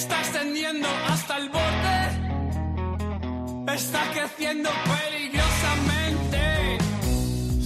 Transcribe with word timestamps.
está 0.00 0.18
extendiendo 0.20 0.88
hasta 1.08 1.36
el 1.36 1.50
borde. 1.50 1.98
Está 3.74 4.00
creciendo 4.14 4.70
peligrosamente. 4.94 6.78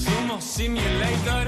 Sumo 0.05 0.41
Simulator. 0.41 1.47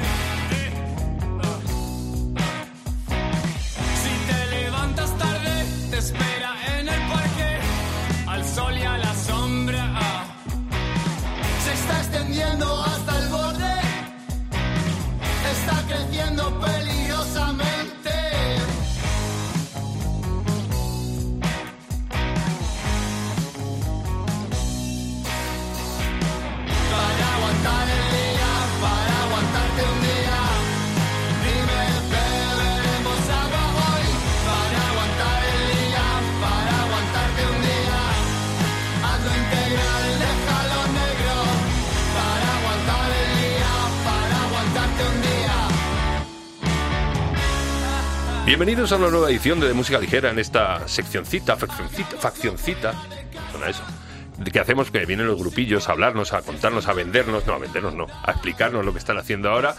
Si 4.01 4.13
te 4.29 4.41
levantas 4.57 5.11
tarde, 5.19 5.65
te 5.91 5.99
espera 5.99 6.56
Bienvenidos 48.47 48.93
a 48.93 48.97
una 48.97 49.11
nueva 49.11 49.29
edición 49.29 49.59
de, 49.59 49.67
De 49.67 49.75
Música 49.75 49.99
Ligera 49.99 50.31
en 50.31 50.39
esta 50.39 50.87
seccioncita, 50.87 51.57
faccioncita, 51.57 52.17
faccioncita, 52.17 52.95
suena 53.51 53.69
eso, 53.69 53.83
que 54.53 54.61
hacemos 54.61 54.93
que 54.93 55.05
vienen 55.05 55.27
los 55.27 55.37
grupillos 55.37 55.89
a 55.89 55.93
hablarnos, 55.93 56.33
a 56.33 56.43
contarnos, 56.43 56.87
a 56.87 56.93
vendernos, 56.93 57.45
no, 57.45 57.55
a 57.55 57.59
vendernos 57.59 57.95
no, 57.95 58.07
a 58.23 58.31
explicarnos 58.31 58.85
lo 58.85 58.93
que 58.93 59.01
están 59.01 59.19
haciendo 59.19 59.51
ahora. 59.51 59.75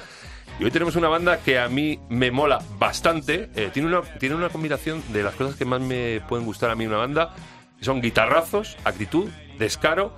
Y 0.59 0.65
hoy 0.65 0.71
tenemos 0.71 0.97
una 0.97 1.07
banda 1.07 1.37
que 1.37 1.59
a 1.59 1.69
mí 1.69 2.01
me 2.09 2.29
mola 2.29 2.59
bastante, 2.77 3.49
eh, 3.55 3.69
tiene, 3.73 3.87
una, 3.87 4.01
tiene 4.01 4.35
una 4.35 4.49
combinación 4.49 5.01
de 5.13 5.23
las 5.23 5.35
cosas 5.35 5.55
que 5.55 5.63
más 5.63 5.79
me 5.79 6.19
pueden 6.27 6.45
gustar 6.45 6.69
a 6.69 6.75
mí 6.75 6.85
una 6.85 6.97
banda, 6.97 7.35
son 7.79 8.01
guitarrazos, 8.01 8.75
actitud, 8.83 9.29
descaro 9.57 10.11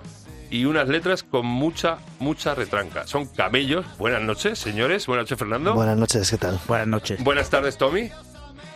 y 0.49 0.65
unas 0.65 0.87
letras 0.87 1.21
con 1.21 1.45
mucha, 1.45 1.99
mucha 2.17 2.55
retranca. 2.55 3.05
Son 3.05 3.27
camellos. 3.27 3.85
Buenas 3.99 4.23
noches, 4.23 4.57
señores. 4.57 5.05
Buenas 5.05 5.25
noches, 5.25 5.37
Fernando. 5.37 5.75
Buenas 5.75 5.97
noches, 5.97 6.31
¿qué 6.31 6.37
tal? 6.39 6.59
Buenas 6.67 6.87
noches. 6.87 7.23
Buenas 7.23 7.51
tardes, 7.51 7.77
Tommy. 7.77 8.09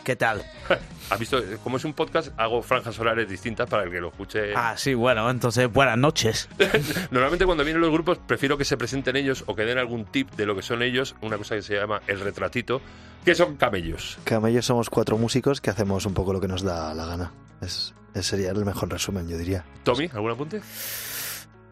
¿Qué 0.04 0.16
tal? 0.16 0.44
¿Has 1.10 1.20
visto? 1.20 1.42
Como 1.64 1.78
es 1.78 1.86
un 1.86 1.94
podcast, 1.94 2.30
hago 2.38 2.62
franjas 2.62 3.00
horarias 3.00 3.30
distintas 3.30 3.70
para 3.70 3.84
el 3.84 3.92
que 3.92 4.02
lo 4.02 4.10
escuche. 4.10 4.54
Ah, 4.56 4.76
sí, 4.76 4.94
bueno, 4.94 5.30
entonces 5.30 5.72
buenas 5.72 5.98
noches. 5.98 6.50
Normalmente 7.12 7.46
cuando 7.46 7.64
vienen 7.64 7.82
los 7.82 7.92
grupos 7.92 8.18
prefiero 8.18 8.58
que 8.58 8.66
se 8.66 8.76
presenten 8.78 9.16
ellos 9.16 9.44
o 9.48 9.56
que 9.56 9.64
den 9.64 9.78
algún 9.78 10.06
tip 10.06 10.32
de 10.32 10.46
lo 10.46 10.56
que 10.56 10.62
son 10.62 10.82
ellos, 10.82 11.16
una 11.22 11.38
cosa 11.38 11.56
que 11.56 11.62
se 11.62 11.76
llama 11.76 12.02
el 12.08 12.20
retratito, 12.20 12.82
que 13.24 13.36
son 13.36 13.56
camellos. 13.56 14.18
Camellos 14.26 14.66
somos 14.66 14.90
cuatro 14.90 15.18
músicos 15.18 15.62
que 15.62 15.70
hacemos 15.70 16.06
un 16.06 16.14
poco 16.14 16.34
lo 16.34 16.42
que 16.42 16.48
nos 16.48 16.64
da 16.64 16.94
la 16.94 17.06
gana. 17.06 17.32
Es, 17.62 17.94
ese 18.14 18.24
sería 18.24 18.52
el 18.52 18.66
mejor 18.66 18.90
resumen, 18.90 19.30
yo 19.30 19.38
diría. 19.38 19.64
Tommy, 19.84 20.10
¿algún 20.14 20.32
apunte? 20.32 20.62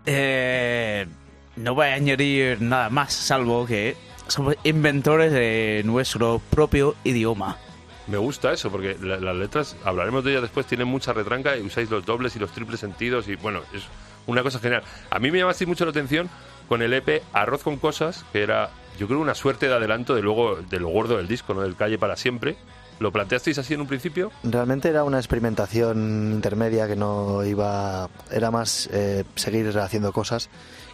Eh, 0.05 1.05
no 1.57 1.75
voy 1.75 1.87
a 1.87 1.93
añadir 1.93 2.61
nada 2.61 2.89
más, 2.89 3.13
salvo 3.13 3.65
que 3.65 3.97
somos 4.27 4.55
inventores 4.63 5.33
de 5.33 5.81
nuestro 5.85 6.39
propio 6.49 6.95
idioma. 7.03 7.57
Me 8.11 8.17
gusta 8.17 8.51
eso, 8.51 8.69
porque 8.69 8.97
la- 9.01 9.17
las 9.21 9.35
letras, 9.35 9.75
hablaremos 9.85 10.23
de 10.23 10.31
ellas 10.31 10.41
después, 10.43 10.65
tienen 10.67 10.87
mucha 10.87 11.13
retranca 11.13 11.55
y 11.57 11.61
usáis 11.61 11.89
los 11.89 12.05
dobles 12.05 12.35
y 12.35 12.39
los 12.39 12.51
triples 12.51 12.79
sentidos 12.79 13.27
y 13.29 13.35
bueno, 13.37 13.61
es 13.73 13.83
una 14.27 14.43
cosa 14.43 14.59
genial. 14.59 14.83
A 15.09 15.17
mí 15.19 15.31
me 15.31 15.39
llamasteis 15.39 15.67
mucho 15.67 15.85
la 15.85 15.91
atención 15.91 16.29
con 16.67 16.81
el 16.81 16.93
EP 16.93 17.23
Arroz 17.33 17.63
con 17.63 17.77
Cosas, 17.77 18.25
que 18.33 18.43
era, 18.43 18.69
yo 18.99 19.07
creo, 19.07 19.19
una 19.19 19.33
suerte 19.33 19.67
de 19.67 19.73
adelanto 19.75 20.13
de 20.13 20.21
luego 20.21 20.57
de 20.57 20.79
lo 20.79 20.89
gordo 20.89 21.17
del 21.17 21.27
disco, 21.27 21.53
¿no? 21.53 21.61
Del 21.61 21.75
Calle 21.75 21.97
para 21.97 22.15
Siempre. 22.15 22.57
¿Lo 22.99 23.11
planteasteis 23.11 23.57
así 23.57 23.73
en 23.73 23.81
un 23.81 23.87
principio? 23.87 24.31
Realmente 24.43 24.87
era 24.89 25.03
una 25.03 25.17
experimentación 25.17 26.31
intermedia 26.33 26.87
que 26.87 26.95
no 26.95 27.43
iba... 27.43 28.09
Era 28.29 28.51
más 28.51 28.87
eh, 28.93 29.23
seguir 29.35 29.75
haciendo 29.79 30.11
cosas. 30.13 30.49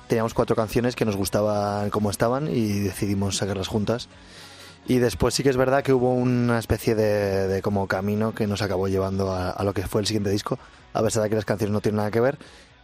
Teníamos 0.07 0.33
cuatro 0.33 0.55
canciones 0.55 0.95
que 0.95 1.03
nos 1.03 1.17
gustaban 1.17 1.89
como 1.89 2.09
estaban 2.09 2.47
y 2.47 2.79
decidimos 2.79 3.35
sacarlas 3.37 3.67
juntas. 3.67 4.07
Y 4.89 4.99
después 4.99 5.33
sí 5.33 5.43
que 5.43 5.49
es 5.49 5.57
verdad 5.57 5.83
que 5.83 5.91
hubo 5.93 6.13
una 6.13 6.59
especie 6.59 6.95
de, 6.95 7.47
de 7.47 7.61
como 7.61 7.87
camino 7.87 8.33
que 8.33 8.47
nos 8.47 8.61
acabó 8.61 8.87
llevando 8.87 9.31
a, 9.33 9.49
a 9.51 9.63
lo 9.63 9.73
que 9.73 9.85
fue 9.85 9.99
el 10.01 10.07
siguiente 10.07 10.29
disco. 10.29 10.57
A 10.93 11.03
pesar 11.03 11.23
de 11.23 11.29
que 11.29 11.35
las 11.35 11.45
canciones 11.45 11.73
no 11.73 11.81
tienen 11.81 11.97
nada 11.97 12.09
que 12.11 12.21
ver, 12.21 12.37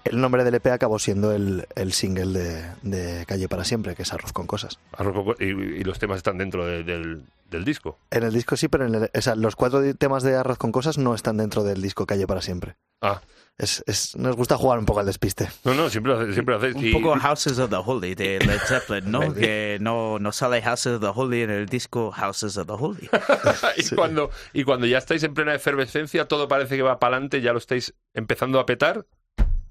el 0.04 0.20
nombre 0.20 0.44
del 0.44 0.54
EP 0.56 0.68
acabó 0.68 1.00
siendo 1.00 1.32
el, 1.32 1.66
el 1.76 1.94
single 1.94 2.38
de, 2.38 2.64
de 2.82 3.26
Calle 3.26 3.48
para 3.48 3.64
Siempre, 3.64 3.96
que 3.96 4.02
es 4.04 4.12
Arroz 4.12 4.34
con 4.34 4.46
Cosas. 4.48 4.80
Arroz 4.92 5.14
con 5.14 5.24
Co- 5.24 5.36
y, 5.40 5.46
y 5.46 5.84
los 5.86 5.98
temas 5.98 6.18
están 6.18 6.38
dentro 6.38 6.66
de- 6.66 6.84
del, 6.84 7.24
del 7.50 7.64
disco. 7.64 7.98
En 8.12 8.24
el 8.24 8.34
disco 8.34 8.58
sí, 8.58 8.68
pero 8.68 8.86
en 8.86 8.96
el- 8.96 9.10
o 9.16 9.22
sea, 9.22 9.36
los 9.36 9.56
cuatro 9.56 9.82
temas 9.96 10.24
de 10.24 10.36
Arroz 10.36 10.58
con 10.58 10.74
Cosas 10.74 10.98
no 10.98 11.16
están 11.16 11.38
dentro 11.38 11.64
del 11.64 11.82
disco 11.82 12.06
Calle 12.06 12.28
para 12.28 12.42
Siempre. 12.42 12.76
Ah, 13.02 13.22
Es, 13.58 13.84
es- 13.86 14.16
nos 14.16 14.36
gusta 14.36 14.58
jugar 14.58 14.80
un 14.80 14.86
poco 14.86 15.00
al 15.02 15.06
despiste. 15.06 15.48
no, 15.64 15.74
no, 15.76 15.90
siempre, 15.90 16.34
siempre 16.34 16.56
hacéis. 16.56 16.76
Un 16.76 16.86
Y- 16.88 16.92
poco 16.94 17.16
Houses 17.20 17.60
of 17.60 17.70
the 17.70 17.76
Holy 17.78 18.16
de 18.16 18.40
Led 18.40 18.60
Zeppelin, 18.60 19.12
¿no? 19.12 19.20
Que 19.34 19.78
no, 19.80 20.18
no 20.20 20.32
sale 20.32 20.62
Houses 20.62 20.94
of 20.96 21.02
the 21.02 21.12
Holy 21.14 21.44
en 21.44 21.52
el 21.52 21.68
disco 21.68 22.12
Houses 22.12 22.58
of 22.58 22.66
the 22.68 22.74
Holy. 22.74 23.10
y, 23.78 23.96
cuando, 23.96 24.32
y 24.54 24.64
cuando 24.64 24.88
ya 24.88 24.98
estáis 24.98 25.22
en 25.24 25.34
plena 25.36 25.54
efervescencia, 25.54 26.28
todo 26.28 26.48
parece 26.48 26.76
que 26.76 26.82
va 26.82 27.00
para 27.00 27.16
adelante, 27.18 27.42
ya 27.42 27.52
lo 27.52 27.60
estáis 27.60 27.94
empezando 28.14 28.60
a 28.60 28.66
petar. 28.66 29.06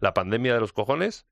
La 0.00 0.14
pandemia 0.14 0.54
de 0.54 0.60
los 0.60 0.72
cojones. 0.72 1.26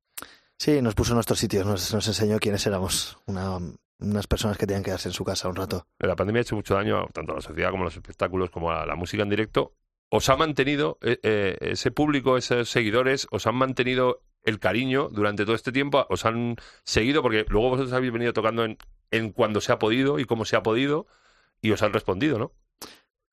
Sí, 0.59 0.83
nos 0.83 0.94
puso 0.94 1.12
en 1.12 1.16
nuestros 1.16 1.39
sitios, 1.39 1.65
nos, 1.66 1.94
nos 1.94 2.06
enseñó 2.06 2.39
quiénes 2.39 2.66
éramos. 2.66 3.19
Una- 3.27 3.59
unas 4.00 4.27
personas 4.27 4.56
que 4.59 4.66
tenían 4.66 4.83
que 4.83 4.87
quedarse 4.89 5.09
en 5.09 5.12
su 5.15 5.25
casa 5.25 5.49
un 5.49 5.56
rato. 5.56 5.87
La 5.99 6.16
pandemia 6.16 6.41
ha 6.41 6.43
hecho 6.43 6.56
mucho 6.56 6.75
daño 6.75 7.06
tanto 7.12 7.33
a 7.33 7.37
la 7.37 7.41
sociedad 7.43 7.71
como 7.71 7.83
a 7.83 7.87
los 7.87 7.94
espectáculos, 7.97 8.50
como 8.50 8.71
a 8.72 8.87
la 8.87 8.97
música 8.97 9.22
en 9.22 9.28
directo. 9.28 9.72
¿Os 10.12 10.28
ha 10.28 10.37
mantenido 10.37 10.98
eh, 11.03 11.21
eh, 11.22 11.56
ese 11.60 11.93
público, 11.93 12.37
esos 12.37 12.69
seguidores, 12.69 13.28
os 13.31 13.47
han 13.47 13.54
mantenido 13.54 14.22
el 14.43 14.59
cariño 14.59 15.09
durante 15.09 15.44
todo 15.44 15.54
este 15.54 15.71
tiempo? 15.71 16.04
¿Os 16.10 16.25
han 16.26 16.56
seguido? 16.82 17.22
Porque 17.22 17.47
luego 17.48 17.71
vosotros 17.71 17.93
habéis 17.93 18.12
venido 18.12 18.32
tocando 18.32 18.65
en, 18.65 19.32
cuando 19.32 19.60
se 19.60 19.71
ha 19.71 19.78
podido 19.78 20.19
y 20.19 20.25
cómo 20.25 20.44
se 20.44 20.56
ha 20.56 20.65
podido 20.65 21.06
y 21.62 21.71
os 21.71 21.82
han 21.82 21.93
respondido, 21.93 22.41
¿no? 22.41 22.53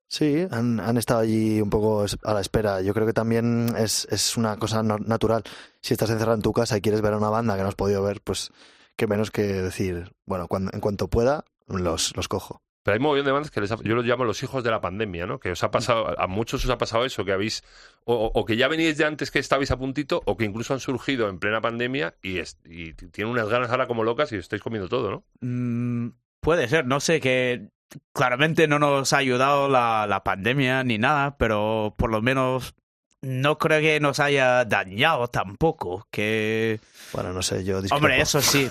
Sí, 0.07 0.45
han, 0.51 0.97
estado 0.97 1.21
allí 1.21 1.59
un 1.59 1.71
poco 1.71 2.05
a 2.23 2.33
la 2.33 2.41
espera. 2.41 2.81
Yo 2.81 2.93
creo 2.93 3.07
que 3.07 3.13
también 3.13 3.73
es, 3.75 4.37
una 4.37 4.57
cosa 4.57 4.83
natural. 4.83 5.43
Si 5.81 5.93
estás 5.95 6.11
encerrado 6.11 6.35
en 6.35 6.43
tu 6.43 6.53
casa 6.53 6.77
y 6.77 6.81
quieres 6.81 7.01
ver 7.01 7.13
a 7.13 7.17
una 7.17 7.29
banda 7.29 7.57
que 7.57 7.63
no 7.63 7.69
has 7.69 7.75
podido 7.75 8.03
ver, 8.03 8.21
pues 8.21 8.51
qué 8.95 9.07
menos 9.07 9.31
que 9.31 9.41
decir, 9.41 10.13
bueno, 10.25 10.47
cuando, 10.47 10.71
en 10.73 10.79
cuanto 10.79 11.09
pueda, 11.09 11.43
los 11.67 12.13
cojo. 12.29 12.61
Pero 12.87 12.93
hay 12.95 12.99
un 12.99 13.03
montón 13.03 13.25
de 13.25 13.31
bandas 13.33 13.51
que 13.51 13.59
les 13.59 13.69
ha- 13.69 13.83
yo 13.83 13.95
los 13.95 14.05
llamo 14.05 14.23
los 14.23 14.41
hijos 14.43 14.63
de 14.63 14.71
la 14.71 14.79
pandemia, 14.79 15.25
¿no? 15.25 15.41
Que 15.41 15.51
os 15.51 15.61
ha 15.61 15.71
pasado, 15.71 16.17
a 16.17 16.25
muchos 16.27 16.63
os 16.63 16.71
ha 16.71 16.77
pasado 16.77 17.03
eso, 17.03 17.25
que 17.25 17.33
habéis, 17.33 17.61
o, 18.05 18.45
que 18.45 18.55
ya 18.55 18.69
veníais 18.69 18.97
de 18.97 19.03
antes 19.03 19.29
que 19.29 19.39
estabais 19.39 19.71
a 19.71 19.77
puntito, 19.77 20.21
o 20.23 20.37
que 20.37 20.45
incluso 20.45 20.73
han 20.73 20.79
surgido 20.79 21.27
en 21.27 21.37
plena 21.37 21.59
pandemia 21.59 22.15
y, 22.21 22.37
es- 22.37 22.57
y 22.63 22.93
tienen 22.93 23.33
unas 23.33 23.49
ganas 23.49 23.71
ahora 23.71 23.87
como 23.87 24.05
locas 24.05 24.31
y 24.31 24.37
estáis 24.37 24.61
comiendo 24.61 24.87
todo, 24.87 25.11
¿no? 25.11 25.23
Mm, 25.41 26.11
puede 26.39 26.69
ser, 26.69 26.85
no 26.85 27.01
sé, 27.01 27.19
que 27.19 27.71
claramente 28.13 28.69
no 28.69 28.79
nos 28.79 29.11
ha 29.11 29.17
ayudado 29.17 29.67
la, 29.67 30.07
la 30.07 30.23
pandemia 30.23 30.85
ni 30.85 30.97
nada, 30.97 31.35
pero 31.37 31.93
por 31.97 32.09
lo 32.09 32.21
menos 32.21 32.73
no 33.21 33.57
creo 33.57 33.81
que 33.81 33.99
nos 33.99 34.21
haya 34.21 34.63
dañado 34.63 35.27
tampoco. 35.27 36.07
Que, 36.09 36.79
Bueno, 37.11 37.33
no 37.33 37.41
sé, 37.41 37.65
yo 37.65 37.81
discrepo. 37.81 37.95
hombre, 37.97 38.21
eso 38.21 38.39
sí, 38.41 38.69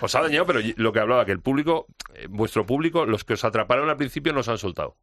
Os 0.00 0.14
ha 0.14 0.20
dañado, 0.22 0.46
pero 0.46 0.60
lo 0.76 0.92
que 0.92 1.00
hablaba, 1.00 1.24
que 1.24 1.32
el 1.32 1.40
público, 1.40 1.86
eh, 2.14 2.26
vuestro 2.28 2.66
público, 2.66 3.06
los 3.06 3.24
que 3.24 3.34
os 3.34 3.44
atraparon 3.44 3.88
al 3.90 3.96
principio 3.96 4.32
nos 4.32 4.48
han 4.48 4.58
soltado. 4.58 4.96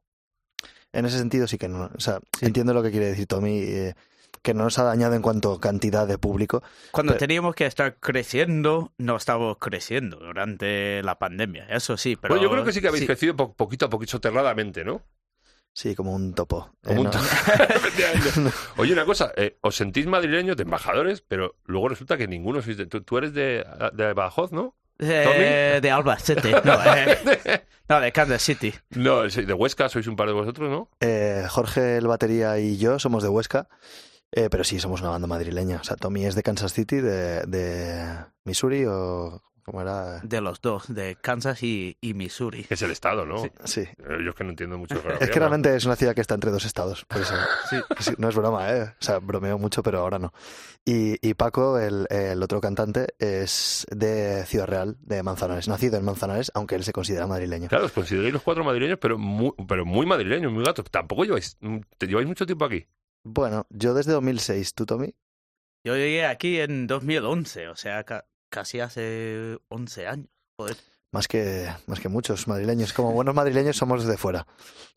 En 0.92 1.06
ese 1.06 1.18
sentido 1.18 1.48
sí 1.48 1.58
que 1.58 1.68
no. 1.68 1.90
O 1.96 2.00
sea, 2.00 2.20
entiendo 2.42 2.74
lo 2.74 2.82
que 2.84 2.92
quiere 2.92 3.08
decir 3.08 3.28
Tommy, 3.28 3.60
eh, 3.60 3.94
que 4.42 4.54
no 4.54 4.64
nos 4.64 4.80
ha 4.80 4.84
dañado 4.84 5.16
en 5.16 5.22
cuanto 5.22 5.54
a 5.54 5.60
cantidad 5.60 6.08
de 6.08 6.18
público. 6.18 6.64
Cuando 6.92 7.12
Pero- 7.14 7.20
teníamos 7.20 7.56
que 7.56 7.66
estar 7.66 7.98
creciendo, 8.00 8.94
no 8.98 9.16
estábamos 9.18 9.58
creciendo 9.60 10.18
durante 10.18 11.04
la 11.04 11.20
pandemia. 11.20 11.66
Eso 11.70 11.98
sí, 11.98 12.16
pero. 12.16 12.34
bueno, 12.36 12.44
yo 12.48 12.52
creo 12.52 12.64
que 12.64 12.72
sí 12.72 12.82
que 12.82 12.88
habéis 12.88 13.06
crecido 13.06 13.36
po- 13.36 13.54
poquito 13.54 13.88
a 13.88 13.90
poquito, 13.90 14.12
soterradamente, 14.12 14.84
¿no? 14.86 15.02
Sí, 15.74 15.96
como 15.96 16.14
un 16.14 16.34
topo. 16.34 16.72
Eh, 16.84 16.96
no. 16.96 17.10
Oye, 18.78 18.94
una 18.94 19.06
cosa, 19.06 19.32
eh, 19.36 19.58
os 19.62 19.76
sentís 19.76 20.08
madrileños 20.08 20.58
de 20.58 20.64
embajadores, 20.64 21.22
pero 21.22 21.56
luego 21.66 21.90
resulta 21.90 22.18
que 22.18 22.28
ninguno 22.28 22.62
sois 22.62 22.78
de... 22.78 22.86
Tú, 22.86 23.02
tú 23.02 23.18
eres 23.18 23.34
de, 23.34 23.66
de 23.94 24.14
Badajoz, 24.14 24.52
¿no? 24.52 24.76
Eh, 25.00 25.80
de 25.82 25.92
Alba 25.92 26.20
City. 26.20 26.52
No, 26.64 26.74
eh, 26.96 27.64
no, 27.88 28.02
de 28.02 28.12
Kansas 28.12 28.42
City. 28.42 28.74
No, 28.92 29.24
de 29.24 29.54
Huesca, 29.54 29.88
sois 29.88 30.08
un 30.08 30.16
par 30.16 30.28
de 30.28 30.34
vosotros, 30.34 30.70
¿no? 30.70 30.90
Eh, 31.00 31.46
Jorge, 31.50 31.98
el 31.98 32.08
batería 32.08 32.60
y 32.60 32.78
yo 32.78 33.00
somos 33.00 33.24
de 33.24 33.30
Huesca, 33.30 33.70
eh, 34.32 34.50
pero 34.52 34.64
sí, 34.64 34.80
somos 34.80 35.02
una 35.02 35.12
banda 35.12 35.28
madrileña. 35.28 35.78
O 35.78 35.84
sea, 35.84 35.96
Tommy 35.96 36.26
es 36.26 36.36
de 36.36 36.44
Kansas 36.44 36.74
City, 36.74 36.98
de, 36.98 37.44
de 37.44 38.18
Missouri 38.44 38.86
o... 38.86 39.42
era... 39.82 40.20
De 40.22 40.42
los 40.42 40.62
dos, 40.62 40.94
de 40.94 41.16
Kansas 41.16 41.62
y, 41.64 41.98
y 42.02 42.14
Missouri. 42.14 42.64
Que 42.64 42.74
es 42.74 42.82
el 42.82 42.92
estado, 42.92 43.26
¿no? 43.26 43.44
Sí. 43.66 43.82
Eh, 43.82 44.18
Yo 44.24 44.30
es 44.30 44.36
que 44.36 44.44
no 44.44 44.50
entiendo 44.52 44.78
mucho 44.78 44.96
de 44.96 45.14
Es 45.20 45.30
que 45.30 45.36
¿no? 45.36 45.48
realmente 45.48 45.76
es 45.76 45.86
una 45.86 45.96
ciudad 45.96 46.16
que 46.16 46.22
está 46.22 46.36
entre 46.36 46.52
dos 46.52 46.66
estados, 46.66 47.06
por 47.06 47.22
eso. 47.22 47.34
Sí, 48.00 48.12
no 48.18 48.30
es 48.30 48.36
broma, 48.36 48.72
¿eh? 48.74 48.84
O 48.84 49.04
sea, 49.04 49.20
bromeo 49.20 49.58
mucho, 49.58 49.84
pero 49.84 50.00
ahora 50.00 50.18
no. 50.20 50.34
Y, 50.86 51.16
y 51.28 51.34
Paco, 51.34 51.78
el, 51.78 52.08
el 52.10 52.42
otro 52.42 52.62
cantante, 52.62 53.08
es 53.20 53.86
de 53.92 54.46
Ciudad 54.46 54.68
Real, 54.68 54.98
de 55.02 55.22
Manzanares, 55.24 55.68
nacido 55.68 55.98
en 55.98 56.06
Manzanares, 56.06 56.52
aunque 56.56 56.76
él 56.76 56.84
se 56.84 56.94
considera 56.94 57.28
madrileño. 57.28 57.68
Claro, 57.68 57.86
os 57.86 57.92
consideráis 57.92 58.34
los 58.34 58.42
cuatro 58.44 58.64
madrileños, 58.64 58.98
pero 59.00 59.18
muy, 59.18 59.52
pero 59.68 59.86
muy 59.86 60.06
madrileños, 60.06 60.52
muy 60.52 60.64
gatos. 60.64 60.86
Tampoco 60.90 61.26
lleváis, 61.26 61.58
te 61.98 62.08
lleváis 62.08 62.28
mucho 62.28 62.46
tiempo 62.46 62.66
aquí. 62.66 62.88
Bueno, 63.24 63.68
yo 63.70 63.94
desde 63.94 64.14
2006, 64.14 64.74
¿tú, 64.74 64.86
Tommy? 64.86 65.14
Yo 65.84 65.96
llegué 65.96 66.26
aquí 66.26 66.60
en 66.60 66.88
2011, 66.88 67.70
o 67.70 67.76
sea, 67.76 68.04
casi 68.50 68.80
hace 68.80 69.58
11 69.70 70.08
años. 70.08 70.28
Joder. 70.58 70.78
Más 71.12 71.28
que, 71.28 71.68
más 71.88 72.00
que 72.00 72.08
muchos 72.08 72.48
madrileños. 72.48 72.94
Como 72.94 73.12
buenos 73.14 73.34
madrileños 73.34 73.78
somos 73.78 74.06
de 74.06 74.18
fuera. 74.18 74.46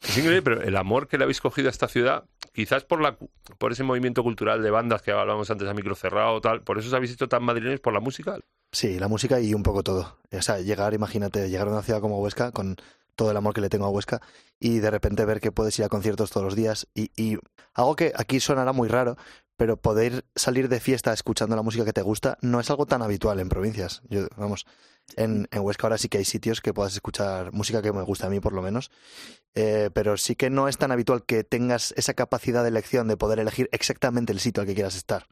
Es 0.02 0.18
increíble, 0.18 0.42
pero 0.42 0.60
el 0.60 0.76
amor 0.76 1.08
que 1.08 1.16
le 1.16 1.24
habéis 1.24 1.40
cogido 1.40 1.68
a 1.68 1.70
esta 1.70 1.88
ciudad, 1.88 2.24
quizás 2.52 2.84
por 2.84 3.00
la 3.00 3.16
por 3.58 3.72
ese 3.72 3.82
movimiento 3.82 4.22
cultural 4.22 4.62
de 4.62 4.70
bandas 4.70 5.00
que 5.00 5.10
hablábamos 5.12 5.50
antes 5.50 5.66
a 5.68 5.72
micro 5.72 5.94
cerrado, 5.94 6.40
tal, 6.42 6.62
por 6.62 6.78
eso 6.78 6.88
os 6.88 6.94
habéis 6.94 7.12
hecho 7.12 7.28
tan 7.28 7.42
madrileños 7.42 7.80
por 7.80 7.94
la 7.94 8.00
música. 8.00 8.38
Sí, 8.72 8.98
la 8.98 9.08
música 9.08 9.40
y 9.40 9.54
un 9.54 9.62
poco 9.62 9.82
todo. 9.82 10.18
O 10.30 10.42
sea, 10.42 10.60
llegar, 10.60 10.92
imagínate, 10.92 11.48
llegar 11.48 11.68
a 11.68 11.72
una 11.72 11.82
ciudad 11.82 12.00
como 12.00 12.20
Huesca 12.20 12.52
con 12.52 12.76
todo 13.16 13.30
el 13.30 13.36
amor 13.36 13.54
que 13.54 13.60
le 13.60 13.68
tengo 13.68 13.86
a 13.86 13.90
Huesca 13.90 14.20
y 14.58 14.78
de 14.78 14.90
repente 14.90 15.24
ver 15.24 15.40
que 15.40 15.52
puedes 15.52 15.78
ir 15.78 15.84
a 15.84 15.88
conciertos 15.88 16.30
todos 16.30 16.44
los 16.44 16.56
días 16.56 16.88
y, 16.94 17.10
y 17.16 17.38
algo 17.74 17.96
que 17.96 18.12
aquí 18.16 18.40
sonará 18.40 18.72
muy 18.72 18.88
raro, 18.88 19.16
pero 19.56 19.76
poder 19.76 20.24
salir 20.34 20.68
de 20.68 20.80
fiesta 20.80 21.12
escuchando 21.12 21.56
la 21.56 21.62
música 21.62 21.84
que 21.84 21.92
te 21.92 22.02
gusta 22.02 22.38
no 22.40 22.60
es 22.60 22.70
algo 22.70 22.86
tan 22.86 23.02
habitual 23.02 23.40
en 23.40 23.48
provincias. 23.48 24.02
Yo, 24.08 24.26
vamos, 24.36 24.66
en, 25.16 25.48
en 25.50 25.60
Huesca 25.60 25.86
ahora 25.86 25.98
sí 25.98 26.08
que 26.08 26.18
hay 26.18 26.24
sitios 26.24 26.60
que 26.60 26.72
puedas 26.72 26.94
escuchar 26.94 27.52
música 27.52 27.82
que 27.82 27.92
me 27.92 28.02
gusta 28.02 28.26
a 28.26 28.30
mí 28.30 28.40
por 28.40 28.52
lo 28.52 28.62
menos, 28.62 28.90
eh, 29.54 29.90
pero 29.92 30.16
sí 30.16 30.36
que 30.36 30.50
no 30.50 30.68
es 30.68 30.78
tan 30.78 30.92
habitual 30.92 31.24
que 31.24 31.44
tengas 31.44 31.92
esa 31.96 32.14
capacidad 32.14 32.62
de 32.62 32.68
elección 32.68 33.08
de 33.08 33.16
poder 33.16 33.38
elegir 33.38 33.68
exactamente 33.72 34.32
el 34.32 34.40
sitio 34.40 34.62
al 34.62 34.66
que 34.66 34.74
quieras 34.74 34.96
estar. 34.96 35.26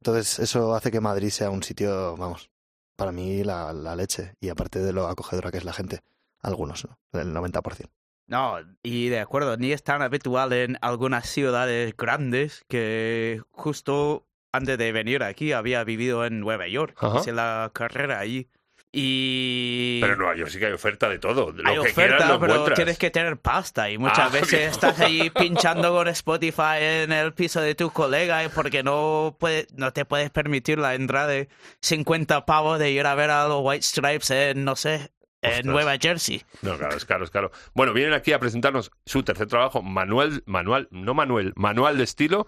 Entonces 0.00 0.38
eso 0.38 0.74
hace 0.74 0.90
que 0.90 1.00
Madrid 1.00 1.30
sea 1.30 1.50
un 1.50 1.62
sitio, 1.62 2.16
vamos, 2.16 2.50
para 2.96 3.12
mí 3.12 3.44
la, 3.44 3.72
la 3.72 3.96
leche 3.96 4.34
y 4.40 4.48
aparte 4.48 4.80
de 4.80 4.92
lo 4.92 5.06
acogedora 5.06 5.50
que 5.50 5.58
es 5.58 5.64
la 5.64 5.72
gente, 5.72 6.00
algunos, 6.40 6.84
¿no? 6.84 6.98
El 7.20 7.32
90%. 7.32 7.88
No, 8.26 8.58
y 8.82 9.08
de 9.08 9.20
acuerdo, 9.20 9.56
ni 9.56 9.72
es 9.72 9.82
tan 9.82 10.00
habitual 10.02 10.52
en 10.52 10.78
algunas 10.80 11.28
ciudades 11.28 11.94
grandes 11.96 12.64
que 12.68 13.42
justo 13.50 14.26
antes 14.52 14.78
de 14.78 14.92
venir 14.92 15.22
aquí 15.22 15.52
había 15.52 15.82
vivido 15.84 16.24
en 16.24 16.40
Nueva 16.40 16.66
York, 16.68 16.96
Ajá. 17.00 17.18
hice 17.20 17.32
la 17.32 17.70
carrera 17.74 18.18
allí. 18.20 18.48
Y 18.94 20.00
Pero 20.02 20.12
en 20.12 20.18
Nueva 20.18 20.36
York 20.36 20.50
sí 20.50 20.58
que 20.58 20.66
hay 20.66 20.72
oferta 20.72 21.08
de 21.08 21.18
todo. 21.18 21.50
Lo 21.52 21.66
hay 21.68 21.76
que 21.76 21.92
quieras 21.92 21.92
oferta, 21.92 22.28
lo 22.28 22.38
pero 22.40 22.52
encuentras. 22.52 22.76
tienes 22.76 22.98
que 22.98 23.10
tener 23.10 23.38
pasta 23.38 23.90
y 23.90 23.96
muchas 23.96 24.18
Ah, 24.18 24.28
veces 24.32 24.70
estás 24.72 25.00
ahí 25.00 25.30
pinchando 25.34 25.92
con 25.94 26.08
Spotify 26.08 26.76
en 26.80 27.12
el 27.12 27.32
piso 27.32 27.60
de 27.62 27.74
tu 27.74 27.90
colega 27.90 28.42
porque 28.54 28.82
no 28.82 29.34
puede, 29.40 29.66
no 29.76 29.92
te 29.94 30.04
puedes 30.04 30.30
permitir 30.30 30.78
la 30.78 30.94
entrada 30.94 31.28
de 31.28 31.48
50 31.80 32.44
pavos 32.44 32.78
de 32.78 32.90
ir 32.90 33.06
a 33.06 33.14
ver 33.14 33.30
a 33.30 33.48
los 33.48 33.60
White 33.62 33.82
Stripes 33.82 34.30
en, 34.30 34.64
no 34.64 34.76
sé, 34.76 35.10
en. 35.42 35.66
Nueva 35.66 35.96
Jersey. 36.00 36.42
No, 36.62 36.76
claro, 36.78 36.96
es 36.96 37.04
caro, 37.04 37.24
es 37.24 37.30
caro. 37.30 37.50
Bueno, 37.74 37.92
vienen 37.92 38.14
aquí 38.14 38.32
a 38.32 38.38
presentarnos 38.38 38.90
su 39.04 39.22
tercer 39.22 39.46
trabajo, 39.48 39.82
manual, 39.82 40.42
manual, 40.46 40.88
no 40.90 41.14
manual, 41.14 41.52
manual 41.56 41.98
de 41.98 42.04
estilo. 42.04 42.46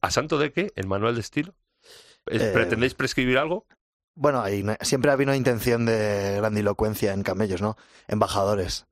¿A 0.00 0.10
santo 0.10 0.38
de 0.38 0.52
qué? 0.52 0.72
¿El 0.76 0.86
manual 0.86 1.14
de 1.14 1.20
estilo? 1.20 1.54
¿Es- 2.26 2.42
Eh, 2.42 2.50
¿Pretendéis 2.54 2.94
prescribir 2.94 3.38
algo? 3.38 3.66
Bueno, 4.14 4.40
hay 4.42 4.64
siempre 4.82 5.10
ha 5.10 5.14
habido 5.14 5.30
una 5.30 5.36
intención 5.36 5.86
de 5.86 6.36
grandilocuencia 6.38 7.12
en 7.12 7.22
camellos, 7.22 7.60
¿no? 7.62 7.76
Embajadores, 8.08 8.86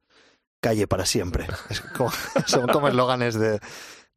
calle 0.60 0.86
para 0.86 1.06
siempre. 1.06 1.46
Es 1.70 1.80
como- 1.80 2.10
son 2.46 2.66
como 2.68 2.88
eslóganes 2.88 3.34
de, 3.38 3.60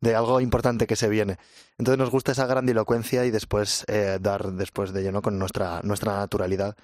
de 0.02 0.16
algo 0.16 0.40
importante 0.42 0.88
que 0.88 0.96
se 0.96 1.10
viene. 1.10 1.38
Entonces 1.78 1.98
nos 1.98 2.10
gusta 2.10 2.32
esa 2.32 2.46
grandilocuencia 2.46 3.26
y 3.26 3.32
después 3.32 3.86
eh, 3.88 4.18
dar 4.22 4.52
después 4.54 4.94
de 4.94 5.02
ello, 5.02 5.12
¿no? 5.12 5.22
Con 5.22 5.38
nuestra, 5.38 5.82
nuestra 5.84 6.18
naturalidad. 6.18 6.76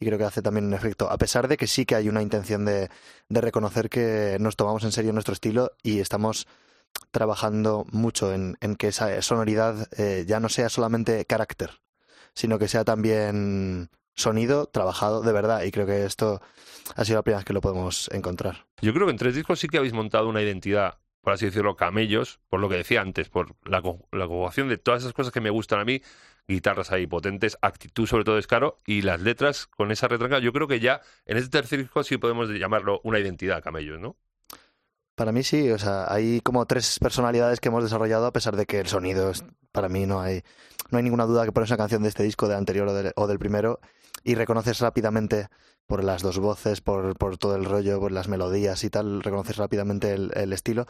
Y 0.00 0.06
creo 0.06 0.18
que 0.18 0.24
hace 0.24 0.42
también 0.42 0.66
un 0.66 0.74
efecto. 0.74 1.10
A 1.10 1.18
pesar 1.18 1.48
de 1.48 1.56
que 1.56 1.66
sí 1.66 1.84
que 1.84 1.94
hay 1.94 2.08
una 2.08 2.22
intención 2.22 2.64
de, 2.64 2.88
de 3.28 3.40
reconocer 3.40 3.88
que 3.88 4.36
nos 4.40 4.56
tomamos 4.56 4.84
en 4.84 4.92
serio 4.92 5.12
nuestro 5.12 5.34
estilo 5.34 5.72
y 5.82 6.00
estamos 6.00 6.46
trabajando 7.10 7.86
mucho 7.90 8.32
en, 8.32 8.56
en 8.60 8.76
que 8.76 8.88
esa 8.88 9.20
sonoridad 9.22 9.88
eh, 9.96 10.24
ya 10.26 10.40
no 10.40 10.48
sea 10.48 10.68
solamente 10.68 11.24
carácter, 11.24 11.80
sino 12.34 12.58
que 12.58 12.68
sea 12.68 12.84
también 12.84 13.90
sonido 14.14 14.66
trabajado 14.66 15.22
de 15.22 15.32
verdad. 15.32 15.62
Y 15.62 15.70
creo 15.70 15.86
que 15.86 16.04
esto 16.04 16.40
ha 16.96 17.04
sido 17.04 17.18
la 17.18 17.22
primera 17.22 17.38
vez 17.38 17.44
que 17.44 17.52
lo 17.52 17.60
podemos 17.60 18.10
encontrar. 18.12 18.66
Yo 18.80 18.92
creo 18.92 19.06
que 19.06 19.12
en 19.12 19.18
tres 19.18 19.34
discos 19.34 19.60
sí 19.60 19.68
que 19.68 19.78
habéis 19.78 19.92
montado 19.92 20.28
una 20.28 20.42
identidad, 20.42 20.98
por 21.22 21.32
así 21.32 21.46
decirlo, 21.46 21.76
camellos, 21.76 22.40
por 22.50 22.60
lo 22.60 22.68
que 22.68 22.76
decía 22.76 23.00
antes, 23.00 23.28
por 23.30 23.54
la, 23.64 23.78
la 24.12 24.26
conjugación 24.26 24.68
de 24.68 24.76
todas 24.78 25.02
esas 25.02 25.14
cosas 25.14 25.32
que 25.32 25.40
me 25.40 25.50
gustan 25.50 25.80
a 25.80 25.84
mí, 25.84 26.02
guitarras 26.48 26.90
ahí 26.92 27.06
potentes, 27.06 27.56
actitud 27.62 28.06
sobre 28.06 28.24
todo 28.24 28.36
descaro 28.36 28.76
y 28.86 29.02
las 29.02 29.20
letras 29.20 29.66
con 29.68 29.90
esa 29.92 30.08
retranca. 30.08 30.40
Yo 30.40 30.52
creo 30.52 30.68
que 30.68 30.80
ya 30.80 31.00
en 31.24 31.36
este 31.38 31.50
tercer 31.50 31.78
disco 31.80 32.02
sí 32.04 32.18
podemos 32.18 32.48
llamarlo 32.50 33.00
una 33.04 33.18
identidad 33.20 33.62
camellos, 33.62 34.00
¿no? 34.00 34.16
Para 35.14 35.30
mí 35.30 35.42
sí, 35.42 35.70
o 35.70 35.78
sea, 35.78 36.12
hay 36.12 36.40
como 36.40 36.66
tres 36.66 36.98
personalidades 36.98 37.60
que 37.60 37.68
hemos 37.68 37.84
desarrollado 37.84 38.26
a 38.26 38.32
pesar 38.32 38.56
de 38.56 38.66
que 38.66 38.80
el 38.80 38.86
sonido, 38.88 39.30
es- 39.30 39.44
para 39.70 39.88
mí 39.88 40.06
no 40.06 40.20
hay, 40.20 40.42
no 40.92 40.98
hay 40.98 41.04
ninguna 41.04 41.26
duda 41.26 41.44
que 41.44 41.52
pones 41.52 41.70
una 41.70 41.78
canción 41.78 42.02
de 42.02 42.08
este 42.10 42.22
disco, 42.22 42.46
del 42.46 42.58
anterior 42.58 42.88
o 43.16 43.26
del, 43.26 43.38
primero, 43.38 43.80
y 44.22 44.34
reconoces 44.34 44.78
rápidamente 44.78 45.48
por 45.86 46.04
las 46.04 46.22
dos 46.22 46.38
voces, 46.38 46.80
por, 46.80 47.16
todo 47.38 47.56
el 47.56 47.64
rollo, 47.64 47.98
por 47.98 48.12
las 48.12 48.28
melodías 48.28 48.84
y 48.84 48.90
tal, 48.90 49.22
reconoces 49.22 49.56
rápidamente 49.56 50.12
el, 50.12 50.52
estilo. 50.52 50.86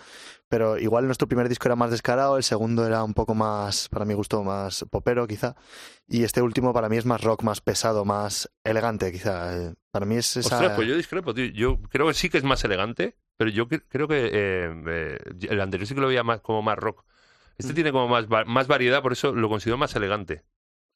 Pero 0.48 0.76
igual 0.76 1.06
nuestro 1.06 1.28
primer 1.28 1.48
disco 1.48 1.66
era 1.66 1.76
más 1.76 1.90
descarado, 1.90 2.36
el 2.36 2.42
segundo 2.42 2.86
era 2.86 3.02
un 3.02 3.14
poco 3.14 3.34
más, 3.34 3.88
para 3.88 4.04
mi 4.04 4.14
gusto, 4.14 4.42
más 4.44 4.84
popero 4.90 5.26
quizá, 5.26 5.56
y 6.06 6.24
este 6.24 6.42
último 6.42 6.72
para 6.72 6.88
mí 6.88 6.98
es 6.98 7.06
más 7.06 7.22
rock, 7.22 7.42
más 7.42 7.60
pesado, 7.60 8.04
más 8.04 8.50
elegante 8.64 9.10
quizá. 9.10 9.72
Para 9.90 10.04
mí 10.04 10.16
es 10.16 10.36
esa... 10.36 10.56
Ostras, 10.56 10.76
pues 10.76 10.88
yo 10.88 10.96
discrepo. 10.96 11.32
Yo 11.32 11.80
creo 11.88 12.08
que 12.08 12.14
sí 12.14 12.28
que 12.28 12.38
es 12.38 12.44
más 12.44 12.64
elegante, 12.64 13.16
pero 13.36 13.50
yo 13.50 13.66
cre- 13.68 13.84
creo 13.88 14.08
que 14.08 14.26
eh, 14.26 14.82
eh, 14.86 15.18
el 15.48 15.60
anterior 15.60 15.86
sí 15.86 15.94
que 15.94 16.00
lo 16.00 16.08
veía 16.08 16.22
más, 16.22 16.40
como 16.40 16.62
más 16.62 16.78
rock. 16.78 17.04
Este 17.58 17.74
tiene 17.74 17.92
como 17.92 18.08
más, 18.08 18.26
más 18.46 18.66
variedad, 18.66 19.02
por 19.02 19.12
eso 19.12 19.32
lo 19.32 19.48
considero 19.48 19.78
más 19.78 19.94
elegante. 19.96 20.42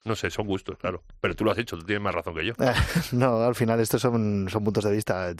No 0.04 0.14
sé, 0.14 0.30
son 0.30 0.46
gustos, 0.46 0.78
claro. 0.78 1.02
Pero 1.20 1.34
tú 1.34 1.44
lo 1.44 1.50
has 1.50 1.58
hecho, 1.58 1.76
tú 1.76 1.84
tienes 1.84 2.02
más 2.02 2.14
razón 2.14 2.34
que 2.34 2.46
yo. 2.46 2.54
No, 3.12 3.42
al 3.42 3.54
final 3.54 3.80
estos 3.80 4.00
son, 4.00 4.48
son 4.48 4.64
puntos 4.64 4.84
de 4.84 4.92
vista. 4.92 5.34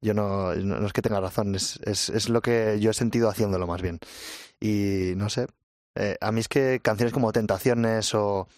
Yo 0.00 0.14
no, 0.14 0.54
no 0.54 0.86
es 0.86 0.92
que 0.92 1.00
tenga 1.00 1.20
razón, 1.20 1.54
es, 1.54 1.78
es, 1.84 2.10
es 2.10 2.28
lo 2.28 2.42
que 2.42 2.78
yo 2.80 2.90
he 2.90 2.94
sentido 2.94 3.28
haciéndolo 3.28 3.66
más 3.66 3.80
bien. 3.80 4.00
Y 4.60 5.12
no 5.16 5.30
sé, 5.30 5.46
eh, 5.94 6.16
a 6.20 6.32
mí 6.32 6.40
es 6.40 6.48
que 6.48 6.80
canciones 6.82 7.12
como 7.12 7.32
Tentaciones 7.32 8.14
o, 8.14 8.48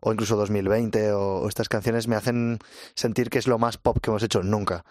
o 0.00 0.12
incluso 0.12 0.36
2020 0.36 1.12
o, 1.12 1.38
o 1.38 1.48
estas 1.48 1.68
canciones 1.68 2.06
me 2.06 2.16
hacen 2.16 2.58
sentir 2.94 3.30
que 3.30 3.38
es 3.38 3.46
lo 3.46 3.58
más 3.58 3.78
pop 3.78 3.98
que 4.00 4.10
hemos 4.10 4.22
hecho 4.22 4.42
nunca. 4.42 4.84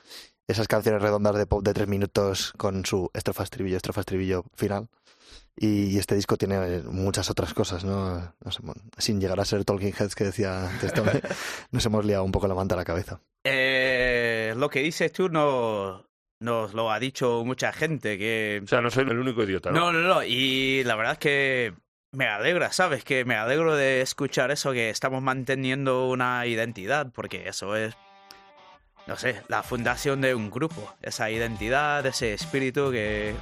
Esas 0.52 0.68
canciones 0.68 1.02
redondas 1.02 1.36
de 1.38 1.46
pop 1.46 1.64
de 1.64 1.74
tres 1.74 1.88
minutos 1.88 2.54
con 2.58 2.86
su 2.86 3.10
estrofa, 3.14 3.44
estribillo, 3.44 3.78
estrofa, 3.78 4.02
estribillo 4.02 4.44
final. 4.54 4.90
Y, 5.56 5.86
y 5.86 5.98
este 5.98 6.16
disco 6.16 6.36
tiene 6.36 6.56
eh, 6.56 6.82
muchas 6.84 7.30
otras 7.30 7.54
cosas, 7.54 7.86
¿no? 7.86 8.34
No 8.44 8.52
sé, 8.52 8.60
bueno, 8.62 8.82
sin 8.98 9.22
llegar 9.22 9.40
a 9.40 9.46
ser 9.46 9.64
Talking 9.64 9.94
Heads 9.98 10.14
que 10.14 10.26
decía 10.26 10.70
antes, 10.70 10.92
nos 11.72 11.86
hemos 11.86 12.04
liado 12.04 12.26
un 12.26 12.34
poco 12.34 12.50
la 12.50 12.56
manta 12.56 12.76
a 12.76 12.80
la 12.80 12.84
cabeza. 12.84 13.22
Eh, 13.46 14.54
lo 14.58 14.70
que 14.70 14.82
dices 14.82 15.14
tú 15.14 15.30
no, 15.30 16.06
nos 16.42 16.74
lo 16.74 16.92
ha 16.92 17.00
dicho 17.00 17.44
mucha 17.46 17.72
gente 17.72 18.18
que 18.18 18.62
O 18.64 18.68
sea, 18.68 18.82
no 18.82 18.90
soy 18.90 19.04
el 19.04 19.20
único 19.20 19.44
idiota, 19.44 19.72
No, 19.72 19.94
¿no? 19.94 20.02
no, 20.02 20.16
no. 20.16 20.24
Y 20.24 20.84
la 20.84 20.96
verdad 20.98 21.14
es 21.14 21.20
que 21.20 21.74
me 22.12 22.28
alegra, 22.28 22.74
¿sabes? 22.74 23.06
Que 23.06 23.24
me 23.24 23.36
alegro 23.36 23.76
de 23.78 24.02
escuchar 24.02 24.52
eso, 24.52 24.74
que 24.74 24.90
estamos 24.90 25.22
manteniendo 25.22 26.10
una 26.10 26.46
identidad, 26.46 27.10
porque 27.14 27.48
eso 27.48 27.78
es, 27.78 27.96
no 29.08 29.18
sé, 29.18 29.42
la 29.48 29.64
fundación 29.64 30.22
de 30.22 30.36
un 30.36 30.50
grupo. 30.50 30.94
Esa 31.02 31.30
identidad, 31.30 32.06
ese 32.06 32.34
espíritu 32.34 32.92
que 32.92 33.36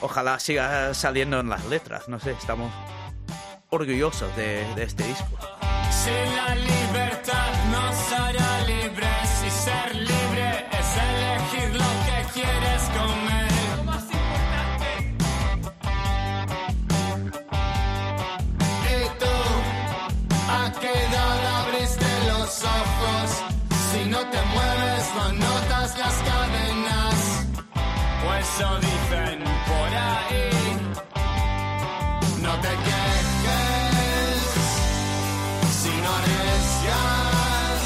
ojalá 0.00 0.38
siga 0.38 0.94
saliendo 0.94 1.40
en 1.40 1.48
las 1.48 1.64
letras. 1.66 2.08
No 2.08 2.18
sé, 2.20 2.32
estamos 2.32 2.72
orgullosos 3.70 4.34
de, 4.36 4.64
de 4.74 4.82
este 4.84 5.04
disco. 5.04 5.38
eso 28.58 28.70
dicen 28.80 29.38
por 29.68 29.90
ahí. 29.94 30.50
No 32.42 32.52
te 32.64 32.72
quejes 32.86 34.40
si 35.80 35.92
no 36.04 36.10
arriesgas, 36.18 37.82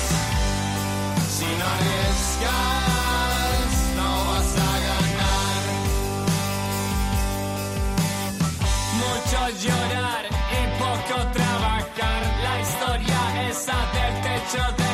si 1.36 1.48
no 1.58 1.64
arriesgas, 1.76 3.70
no 3.98 4.08
vas 4.28 4.52
a 4.56 4.72
ganar. 4.88 5.62
Mucho 9.02 9.40
llorar 9.64 10.24
y 10.58 10.62
poco 10.80 11.16
trabajar, 11.32 12.22
la 12.46 12.54
historia 12.62 13.20
esa 13.50 13.78
del 13.94 14.14
techo 14.22 14.62
de 14.78 14.91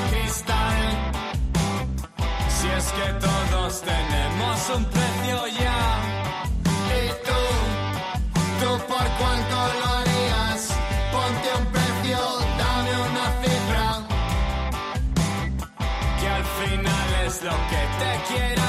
es 2.78 2.92
que 2.92 3.08
todos 3.26 3.82
tenemos 3.82 4.70
un 4.76 4.84
precio 4.84 5.46
ya. 5.60 5.80
¿Y 6.96 7.08
tú? 7.26 7.42
¿Tú 8.60 8.70
por 8.92 9.06
cuánto 9.20 9.56
lo 9.78 9.86
harías? 9.98 10.60
Ponte 11.12 11.48
un 11.58 11.66
precio, 11.76 12.20
dame 12.62 12.92
una 13.08 13.26
cifra. 13.42 13.86
Que 16.20 16.28
al 16.38 16.44
final 16.60 17.08
es 17.26 17.42
lo 17.42 17.56
que 17.70 17.82
te 18.00 18.12
quieran 18.28 18.67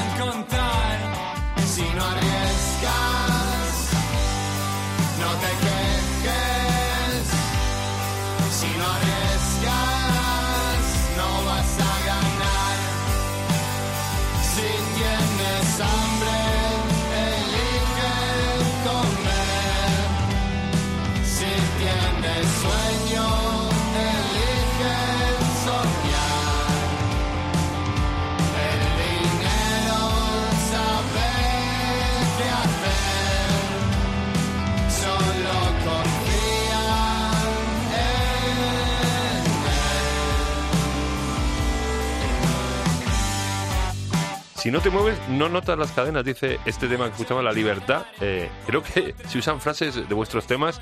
Si 44.70 44.74
no 44.74 44.82
te 44.82 44.92
mueves, 44.92 45.18
no 45.30 45.50
notas 45.50 45.80
las 45.80 45.92
cadenas, 45.94 46.24
dice 46.24 46.60
este 46.64 46.88
tema 46.88 47.06
que 47.06 47.14
escuchamos, 47.14 47.44
la 47.44 47.52
libertad. 47.52 48.06
Eh, 48.22 48.48
creo 48.68 48.84
que 48.84 49.16
si 49.28 49.40
usan 49.40 49.60
frases 49.60 49.96
de 50.08 50.14
vuestros 50.14 50.46
temas 50.46 50.80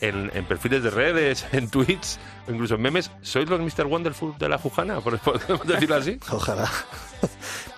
en, 0.00 0.28
en 0.34 0.44
perfiles 0.44 0.82
de 0.82 0.90
redes, 0.90 1.46
en 1.52 1.70
tweets, 1.70 2.18
o 2.48 2.50
incluso 2.50 2.74
en 2.74 2.82
memes, 2.82 3.12
¿sois 3.22 3.48
los 3.48 3.60
Mr. 3.60 3.86
Wonderful 3.86 4.36
de 4.38 4.48
la 4.48 4.58
Jujana? 4.58 5.00
¿Por- 5.00 5.18
¿Podemos 5.20 5.64
decirlo 5.68 5.94
así? 5.94 6.18
Ojalá. 6.32 6.68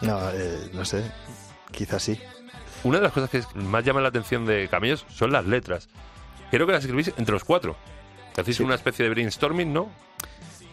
no, 0.01 0.31
eh, 0.31 0.71
no 0.73 0.83
sé. 0.87 1.05
Quizás 1.73 2.03
sí. 2.03 2.19
Una 2.83 2.97
de 2.97 3.03
las 3.03 3.13
cosas 3.13 3.29
que 3.29 3.43
más 3.59 3.85
llama 3.85 4.01
la 4.01 4.09
atención 4.09 4.47
de 4.47 4.67
Camellos 4.71 5.05
son 5.11 5.31
las 5.31 5.45
letras. 5.45 5.91
Creo 6.51 6.67
que 6.67 6.73
las 6.73 6.85
escribís 6.85 7.13
entre 7.19 7.35
los 7.35 7.45
cuatro. 7.45 7.77
Hacéis 8.39 8.57
Sí. 8.57 8.63
una 8.63 8.77
especie 8.77 9.03
de 9.05 9.11
brainstorming, 9.11 9.75
¿no? 9.75 9.91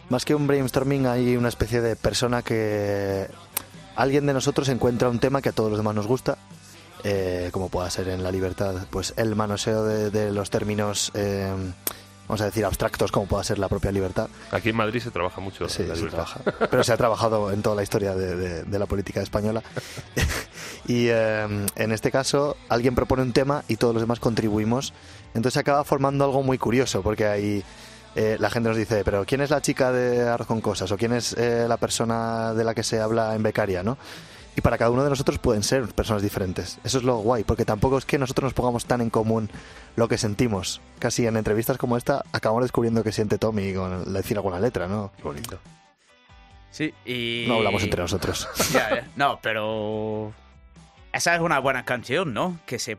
Más 0.08 0.24
que 0.24 0.34
un 0.34 0.46
brainstorming, 0.46 1.06
hay 1.06 1.36
una 1.36 1.48
especie 1.48 1.82
de 1.82 1.94
persona 1.94 2.40
que. 2.42 3.26
Alguien 3.96 4.26
de 4.26 4.32
nosotros 4.32 4.68
encuentra 4.68 5.08
un 5.08 5.18
tema 5.18 5.42
que 5.42 5.50
a 5.50 5.52
todos 5.52 5.70
los 5.70 5.78
demás 5.78 5.94
nos 5.94 6.06
gusta, 6.06 6.38
eh, 7.04 7.48
como 7.52 7.68
pueda 7.68 7.90
ser 7.90 8.08
en 8.08 8.22
la 8.22 8.30
libertad, 8.30 8.74
pues 8.90 9.12
el 9.16 9.34
manoseo 9.36 9.84
de, 9.84 10.10
de 10.10 10.32
los 10.32 10.50
términos, 10.50 11.10
eh, 11.14 11.52
vamos 12.28 12.40
a 12.40 12.44
decir, 12.46 12.64
abstractos, 12.64 13.10
como 13.12 13.26
pueda 13.26 13.44
ser 13.44 13.58
la 13.58 13.68
propia 13.68 13.92
libertad. 13.92 14.28
Aquí 14.50 14.70
en 14.70 14.76
Madrid 14.76 15.00
se 15.02 15.10
trabaja 15.10 15.40
mucho 15.40 15.68
Sí, 15.68 15.82
la 15.84 15.94
se 15.96 16.06
trabaja. 16.06 16.40
Pero 16.70 16.84
se 16.84 16.92
ha 16.92 16.96
trabajado 16.96 17.50
en 17.52 17.60
toda 17.62 17.76
la 17.76 17.82
historia 17.82 18.14
de, 18.14 18.36
de- 18.36 18.62
de 18.64 18.78
la 18.78 18.86
política 18.86 19.20
española. 19.20 19.62
y 20.86 21.08
eh, 21.08 21.66
en 21.76 21.92
este 21.92 22.10
caso, 22.10 22.56
alguien 22.68 22.94
propone 22.94 23.22
un 23.22 23.32
tema 23.32 23.64
y 23.68 23.76
todos 23.76 23.92
los 23.94 24.02
demás 24.02 24.20
contribuimos. 24.20 24.92
Entonces 25.34 25.58
acaba 25.58 25.84
formando 25.84 26.24
algo 26.24 26.42
muy 26.42 26.58
curioso, 26.58 27.02
porque 27.02 27.26
ahí 27.26 27.64
eh, 28.14 28.36
la 28.38 28.50
gente 28.50 28.68
nos 28.68 28.78
dice, 28.78 29.02
pero 29.04 29.24
¿quién 29.24 29.40
es 29.40 29.50
la 29.50 29.62
chica 29.62 29.92
de 29.92 30.28
Arroz 30.28 30.46
con 30.46 30.60
Cosas? 30.60 30.90
¿O 30.92 30.96
quién 30.96 31.12
es 31.12 31.34
eh, 31.34 31.66
la 31.68 31.76
persona 31.76 32.54
de 32.54 32.64
la 32.64 32.74
que 32.74 32.82
se 32.82 33.00
habla 33.00 33.34
en 33.34 33.42
becaria? 33.42 33.82
¿no? 33.82 33.98
Y 34.56 34.60
para 34.60 34.76
cada 34.76 34.90
uno 34.90 35.02
de 35.02 35.10
nosotros 35.10 35.38
pueden 35.38 35.62
ser 35.62 35.86
personas 35.88 36.22
diferentes. 36.22 36.78
Eso 36.84 36.98
es 36.98 37.04
lo 37.04 37.16
guay, 37.18 37.44
porque 37.44 37.64
tampoco 37.64 37.96
es 37.96 38.04
que 38.04 38.18
nosotros 38.18 38.44
nos 38.44 38.54
pongamos 38.54 38.84
tan 38.84 39.00
en 39.00 39.08
común 39.08 39.48
lo 39.96 40.08
que 40.08 40.18
sentimos. 40.18 40.82
Casi 40.98 41.26
en 41.26 41.36
entrevistas 41.36 41.78
como 41.78 41.96
esta 41.96 42.24
acabamos 42.32 42.64
descubriendo 42.64 43.02
que 43.02 43.12
siente 43.12 43.38
Tommy 43.38 43.72
con 43.72 44.12
decir 44.12 44.36
alguna 44.36 44.60
letra, 44.60 44.88
¿no? 44.88 45.10
Qué 45.16 45.22
bonito. 45.22 45.58
Sí, 46.70 46.92
y... 47.04 47.44
No 47.48 47.56
hablamos 47.56 47.82
entre 47.82 48.02
nosotros. 48.02 48.48
Ya, 48.72 48.94
ya. 48.94 49.08
No, 49.16 49.38
pero 49.42 50.32
esa 51.12 51.34
es 51.34 51.40
una 51.40 51.58
buena 51.58 51.84
canción, 51.84 52.34
¿no? 52.34 52.58
Que 52.66 52.78
se 52.78 52.98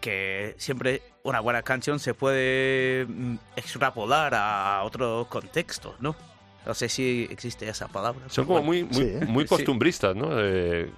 que 0.00 0.54
siempre 0.58 1.00
una 1.24 1.40
buena 1.40 1.62
canción 1.62 1.98
se 1.98 2.14
puede 2.14 3.06
mm, 3.06 3.36
extrapolar 3.56 4.34
a 4.34 4.82
otros 4.84 5.26
contextos, 5.28 5.94
¿no? 6.00 6.16
No 6.66 6.74
sé 6.74 6.88
si 6.88 7.26
existe 7.30 7.68
esa 7.68 7.88
palabra. 7.88 8.20
Son 8.28 8.44
como 8.44 8.62
bueno. 8.62 8.66
muy, 8.66 8.84
muy, 8.84 8.94
Sí, 8.94 9.16
¿eh? 9.20 9.24
muy 9.26 9.44
Sí. 9.44 9.48
costumbristas, 9.48 10.14
¿no? 10.16 10.28
Eh, 10.38 10.90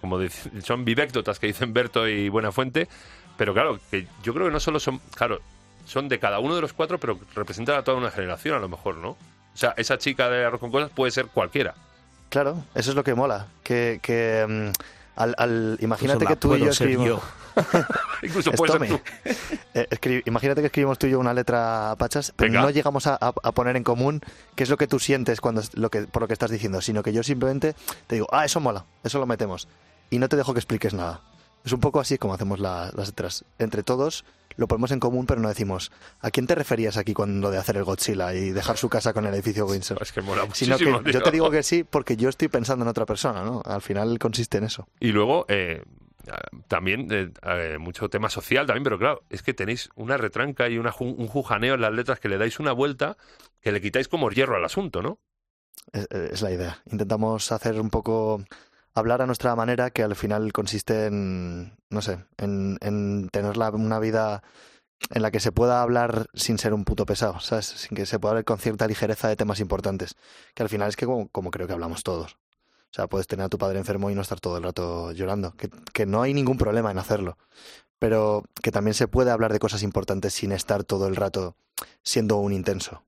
como 0.00 0.20
dic- 0.20 0.62
son 0.62 0.84
vivéctotas 0.84 1.38
que 1.38 1.46
dicen 1.48 1.72
Berto 1.72 2.06
y 2.08 2.28
Buenafuente, 2.28 2.88
pero 3.36 3.52
claro, 3.54 3.78
que 3.90 4.06
yo 4.22 4.32
creo 4.34 4.46
que 4.46 4.52
no 4.52 4.60
solo 4.60 4.78
son, 4.80 4.98
claro, 5.14 5.40
son 5.86 6.08
de 6.08 6.18
cada 6.18 6.38
uno 6.38 6.54
de 6.54 6.60
los 6.60 6.72
cuatro, 6.72 6.98
pero 6.98 7.18
representan 7.34 7.76
a 7.78 7.82
toda 7.84 7.96
una 7.96 8.10
generación 8.10 8.56
a 8.56 8.58
lo 8.58 8.68
mejor, 8.68 8.96
¿no? 8.96 9.10
O 9.10 9.58
sea, 9.58 9.72
esa 9.78 9.96
chica 9.98 10.28
de 10.28 10.44
arroz 10.44 10.60
con 10.60 10.70
cosas 10.70 10.90
puede 10.90 11.10
ser 11.10 11.26
cualquiera. 11.26 11.74
Claro, 12.28 12.64
eso 12.74 12.90
es 12.90 12.96
lo 12.96 13.04
que 13.04 13.14
mola. 13.14 13.46
Que, 13.62 14.00
que 14.02 14.44
mm, 14.46 14.70
al, 15.16 15.34
al- 15.38 15.78
imagínate 15.80 16.24
que 16.26 16.36
tú 16.36 16.54
y 16.54 16.60
yo 16.60 16.70
escribimos. 16.70 17.20
Incluso 18.22 18.50
ser 18.52 18.70
Tommy. 18.70 18.88
tú. 18.88 19.00
Eh, 19.74 19.86
escri- 19.90 20.22
imagínate 20.26 20.60
que 20.60 20.66
escribimos 20.66 20.98
tú 20.98 21.06
y 21.06 21.10
yo 21.10 21.18
una 21.18 21.32
letra 21.32 21.94
pachas, 21.98 22.32
pero 22.36 22.50
Venga. 22.52 22.62
no 22.62 22.70
llegamos 22.70 23.06
a, 23.06 23.14
a- 23.14 23.32
a 23.42 23.52
poner 23.52 23.76
en 23.76 23.82
común 23.82 24.20
qué 24.54 24.62
es 24.64 24.68
lo 24.70 24.76
que 24.76 24.86
tú 24.86 24.98
sientes 24.98 25.40
cuando 25.40 25.62
es- 25.62 25.74
lo 25.76 25.90
que, 25.90 26.02
por 26.02 26.22
lo 26.22 26.28
que 26.28 26.34
estás 26.34 26.50
diciendo, 26.50 26.80
sino 26.82 27.02
que 27.02 27.12
yo 27.14 27.22
simplemente 27.22 27.74
te 28.06 28.16
digo, 28.16 28.26
ah, 28.30 28.44
eso 28.44 28.60
mola, 28.60 28.84
eso 29.04 29.18
lo 29.18 29.26
metemos. 29.26 29.68
Y 30.10 30.18
no 30.18 30.28
te 30.28 30.36
dejo 30.36 30.52
que 30.52 30.60
expliques 30.60 30.92
nada. 30.94 31.20
Es 31.64 31.72
un 31.72 31.80
poco 31.80 31.98
así 31.98 32.18
como 32.18 32.34
hacemos 32.34 32.60
la- 32.60 32.90
las 32.94 33.08
letras. 33.08 33.44
Entre 33.58 33.82
todos 33.82 34.24
lo 34.56 34.68
ponemos 34.68 34.90
en 34.90 35.00
común, 35.00 35.26
pero 35.26 35.40
no 35.40 35.48
decimos, 35.48 35.92
¿a 36.20 36.30
quién 36.30 36.46
te 36.46 36.54
referías 36.54 36.96
aquí 36.96 37.12
cuando 37.14 37.50
de 37.50 37.58
hacer 37.58 37.76
el 37.76 37.84
Godzilla 37.84 38.34
y 38.34 38.50
dejar 38.50 38.76
su 38.76 38.88
casa 38.88 39.12
con 39.12 39.26
el 39.26 39.34
edificio 39.34 39.66
Windsor? 39.66 39.98
Es 40.00 40.12
que 40.12 40.22
mola 40.22 40.42
Sino 40.54 40.78
que 40.78 40.86
muchísimo, 40.86 41.10
yo 41.12 41.22
te 41.22 41.30
digo 41.30 41.50
que 41.50 41.62
sí 41.62 41.84
porque 41.84 42.16
yo 42.16 42.28
estoy 42.28 42.48
pensando 42.48 42.84
en 42.84 42.88
otra 42.88 43.06
persona, 43.06 43.42
¿no? 43.44 43.62
Al 43.64 43.82
final 43.82 44.18
consiste 44.18 44.58
en 44.58 44.64
eso. 44.64 44.88
Y 45.00 45.12
luego, 45.12 45.44
eh, 45.48 45.82
también, 46.68 47.06
eh, 47.10 47.30
eh, 47.42 47.76
mucho 47.78 48.08
tema 48.08 48.28
social 48.30 48.66
también, 48.66 48.82
pero 48.84 48.98
claro, 48.98 49.22
es 49.30 49.42
que 49.42 49.54
tenéis 49.54 49.90
una 49.94 50.16
retranca 50.16 50.68
y 50.68 50.78
una 50.78 50.92
ju- 50.92 51.14
un 51.16 51.28
jujaneo 51.28 51.74
en 51.74 51.80
las 51.80 51.92
letras 51.92 52.18
que 52.20 52.28
le 52.28 52.38
dais 52.38 52.58
una 52.58 52.72
vuelta 52.72 53.16
que 53.60 53.72
le 53.72 53.80
quitáis 53.80 54.08
como 54.08 54.28
hierro 54.30 54.56
al 54.56 54.64
asunto, 54.64 55.02
¿no? 55.02 55.18
Es, 55.92 56.06
es 56.10 56.42
la 56.42 56.50
idea. 56.50 56.82
Intentamos 56.90 57.52
hacer 57.52 57.80
un 57.80 57.90
poco 57.90 58.42
hablar 58.96 59.22
a 59.22 59.26
nuestra 59.26 59.54
manera, 59.54 59.90
que 59.90 60.02
al 60.02 60.16
final 60.16 60.52
consiste 60.52 61.06
en, 61.06 61.76
no 61.90 62.02
sé, 62.02 62.24
en, 62.38 62.78
en 62.80 63.28
tener 63.28 63.56
una 63.58 63.98
vida 63.98 64.42
en 65.10 65.22
la 65.22 65.30
que 65.30 65.40
se 65.40 65.52
pueda 65.52 65.82
hablar 65.82 66.28
sin 66.34 66.58
ser 66.58 66.72
un 66.72 66.84
puto 66.84 67.04
pesado, 67.04 67.38
¿sabes? 67.40 67.66
Sin 67.66 67.94
que 67.94 68.06
se 68.06 68.18
pueda 68.18 68.32
hablar 68.32 68.44
con 68.44 68.58
cierta 68.58 68.86
ligereza 68.86 69.28
de 69.28 69.36
temas 69.36 69.60
importantes. 69.60 70.16
Que 70.54 70.62
al 70.62 70.68
final 70.70 70.88
es 70.88 70.96
que 70.96 71.06
como, 71.06 71.50
creo 71.50 71.66
que 71.66 71.74
hablamos 71.74 72.02
todos. 72.02 72.32
O 72.32 72.96
sea, 72.96 73.06
puedes 73.06 73.26
tener 73.26 73.44
a 73.44 73.48
tu 73.50 73.58
padre 73.58 73.78
enfermo 73.78 74.10
y 74.10 74.14
no 74.14 74.22
estar 74.22 74.40
todo 74.40 74.56
el 74.56 74.62
rato 74.62 75.12
llorando. 75.12 75.52
Que, 75.52 75.68
que 75.92 76.06
no 76.06 76.22
hay 76.22 76.32
ningún 76.32 76.56
problema 76.56 76.90
en 76.90 76.98
hacerlo. 76.98 77.36
Pero 77.98 78.44
que 78.62 78.72
también 78.72 78.94
se 78.94 79.08
puede 79.08 79.30
hablar 79.30 79.52
de 79.52 79.58
cosas 79.58 79.82
importantes 79.82 80.32
sin 80.32 80.52
estar 80.52 80.84
todo 80.84 81.06
el 81.06 81.16
rato 81.16 81.56
siendo 82.02 82.36
un 82.36 82.54
intenso. 82.54 83.04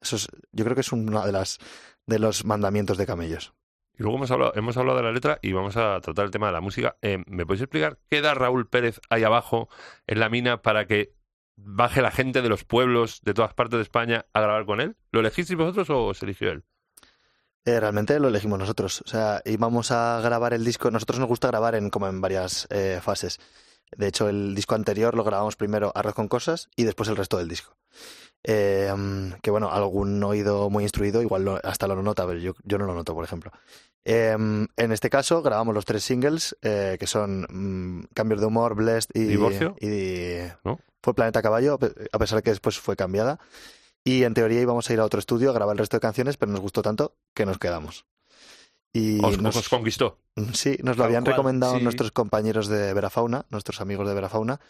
Eso 0.00 0.16
es, 0.16 0.28
yo 0.52 0.64
creo 0.64 0.74
que 0.74 0.80
es 0.80 0.92
una 0.92 1.26
de 1.26 1.32
las 1.32 1.58
de 2.06 2.18
los 2.18 2.46
mandamientos 2.46 2.96
de 2.96 3.06
camellos. 3.06 3.52
Y 3.98 4.02
luego 4.04 4.16
hemos 4.16 4.30
hablado, 4.30 4.52
hemos 4.54 4.76
hablado 4.76 4.98
de 4.98 5.04
la 5.04 5.12
letra 5.12 5.38
y 5.42 5.52
vamos 5.52 5.76
a 5.76 6.00
tratar 6.00 6.24
el 6.24 6.30
tema 6.30 6.46
de 6.46 6.52
la 6.52 6.60
música. 6.60 6.96
Eh, 7.02 7.22
¿Me 7.26 7.44
podéis 7.44 7.62
explicar 7.62 7.98
qué 8.08 8.20
da 8.20 8.32
Raúl 8.32 8.68
Pérez 8.68 9.00
ahí 9.10 9.24
abajo 9.24 9.68
en 10.06 10.20
la 10.20 10.28
mina 10.28 10.62
para 10.62 10.86
que 10.86 11.14
baje 11.56 12.00
la 12.00 12.12
gente 12.12 12.40
de 12.40 12.48
los 12.48 12.62
pueblos 12.62 13.20
de 13.24 13.34
todas 13.34 13.54
partes 13.54 13.78
de 13.78 13.82
España 13.82 14.26
a 14.32 14.40
grabar 14.40 14.66
con 14.66 14.80
él? 14.80 14.96
¿Lo 15.10 15.18
elegisteis 15.18 15.58
vosotros 15.58 15.90
o 15.90 16.14
se 16.14 16.26
eligió 16.26 16.52
él? 16.52 16.64
Eh, 17.64 17.80
realmente 17.80 18.20
lo 18.20 18.28
elegimos 18.28 18.60
nosotros. 18.60 19.02
O 19.04 19.08
sea, 19.08 19.42
íbamos 19.44 19.90
a 19.90 20.20
grabar 20.22 20.54
el 20.54 20.64
disco. 20.64 20.92
Nosotros 20.92 21.18
nos 21.18 21.28
gusta 21.28 21.48
grabar 21.48 21.74
en 21.74 21.90
como 21.90 22.06
en 22.06 22.20
varias 22.20 22.68
eh, 22.70 23.00
fases. 23.02 23.40
De 23.96 24.06
hecho, 24.06 24.28
el 24.28 24.54
disco 24.54 24.76
anterior 24.76 25.16
lo 25.16 25.24
grabamos 25.24 25.56
primero 25.56 25.90
Arroz 25.94 26.14
con 26.14 26.28
Cosas 26.28 26.68
y 26.76 26.84
después 26.84 27.08
el 27.08 27.16
resto 27.16 27.36
del 27.36 27.48
disco. 27.48 27.76
Eh, 28.44 28.92
mm, 28.96 29.32
que 29.42 29.50
bueno, 29.50 29.70
algún 29.70 30.22
oído 30.22 30.70
muy 30.70 30.84
instruido 30.84 31.20
igual 31.22 31.44
lo- 31.44 31.60
hasta 31.64 31.86
lo 31.86 32.02
nota, 32.02 32.26
pero 32.26 32.38
yo, 32.38 32.52
yo 32.64 32.78
no 32.78 32.86
lo 32.86 32.94
noto, 32.94 33.14
por 33.14 33.24
ejemplo. 33.24 33.50
Eh, 34.04 34.30
en 34.32 34.92
este 34.92 35.10
caso 35.10 35.42
grabamos 35.42 35.74
los 35.74 35.84
tres 35.84 36.02
singles, 36.04 36.56
eh, 36.62 36.96
que 36.98 37.06
son 37.06 37.46
mm, 37.50 38.04
Cambios 38.14 38.40
de 38.40 38.46
Humor, 38.46 38.74
Blessed 38.74 39.10
y... 39.14 39.24
Divorcio. 39.24 39.76
y 39.80 40.38
¿No? 40.64 40.78
Fue 41.02 41.14
Planeta 41.14 41.42
Caballo, 41.42 41.74
a 41.74 41.78
pe- 41.78 41.92
a 42.12 42.18
pesar 42.18 42.36
de 42.38 42.42
que 42.42 42.50
después 42.50 42.78
fue 42.78 42.96
cambiada. 42.96 43.38
Y 44.04 44.22
en 44.24 44.32
teoría 44.34 44.60
íbamos 44.60 44.88
a 44.88 44.92
ir 44.94 45.00
a 45.00 45.04
otro 45.04 45.18
estudio 45.20 45.50
a 45.50 45.52
grabar 45.52 45.74
el 45.74 45.78
resto 45.78 45.96
de 45.96 46.00
canciones, 46.00 46.36
pero 46.36 46.50
nos 46.52 46.60
gustó 46.60 46.80
tanto 46.82 47.16
que 47.34 47.44
nos 47.44 47.58
quedamos. 47.58 48.06
Y 48.92 49.22
Os, 49.22 49.38
nos- 49.40 49.56
os 49.56 49.68
conquistó. 49.68 50.18
Sí, 50.54 50.78
nos 50.82 50.96
lo 50.96 51.04
habían 51.04 51.24
cual, 51.24 51.34
recomendado 51.34 51.76
sí. 51.78 51.82
nuestros 51.84 52.12
compañeros 52.12 52.68
de 52.68 52.94
Verafauna, 52.94 53.44
nuestros 53.50 53.80
amigos 53.80 54.08
de 54.08 54.14
Verafauna, 54.14 54.60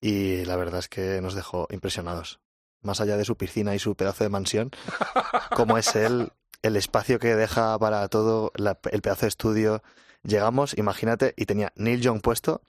y 0.00 0.44
la 0.46 0.56
verdad 0.56 0.80
es 0.80 0.88
que 0.88 1.20
nos 1.20 1.34
dejó 1.34 1.68
impresionados. 1.70 2.40
Más 2.82 3.00
allá 3.00 3.16
de 3.16 3.24
su 3.24 3.36
piscina 3.36 3.74
y 3.74 3.78
su 3.78 3.94
pedazo 3.94 4.24
de 4.24 4.30
mansión, 4.30 4.70
como 5.56 5.78
es 5.78 5.94
él, 5.96 6.32
el 6.62 6.76
espacio 6.76 7.18
que 7.18 7.34
deja 7.36 7.78
para 7.78 8.06
todo, 8.08 8.52
la- 8.56 8.78
el 8.90 9.02
pedazo 9.02 9.22
de 9.22 9.28
estudio. 9.28 9.82
Llegamos, 10.24 10.76
imagínate, 10.78 11.34
y 11.36 11.46
tenía 11.46 11.72
Neil 11.76 12.00
Young 12.00 12.20
puesto, 12.20 12.62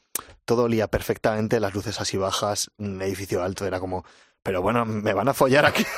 todo 0.45 0.63
olía 0.63 0.87
perfectamente, 0.87 1.59
las 1.59 1.73
luces 1.73 1.99
así 2.01 2.17
bajas, 2.17 2.71
un 2.77 3.01
edificio 3.01 3.43
alto, 3.43 3.65
era 3.67 3.79
como, 3.79 4.05
pero 4.41 4.61
bueno, 4.61 4.85
me 4.85 5.13
van 5.13 5.27
a 5.29 5.33
follar 5.33 5.65
aquí. 5.65 5.85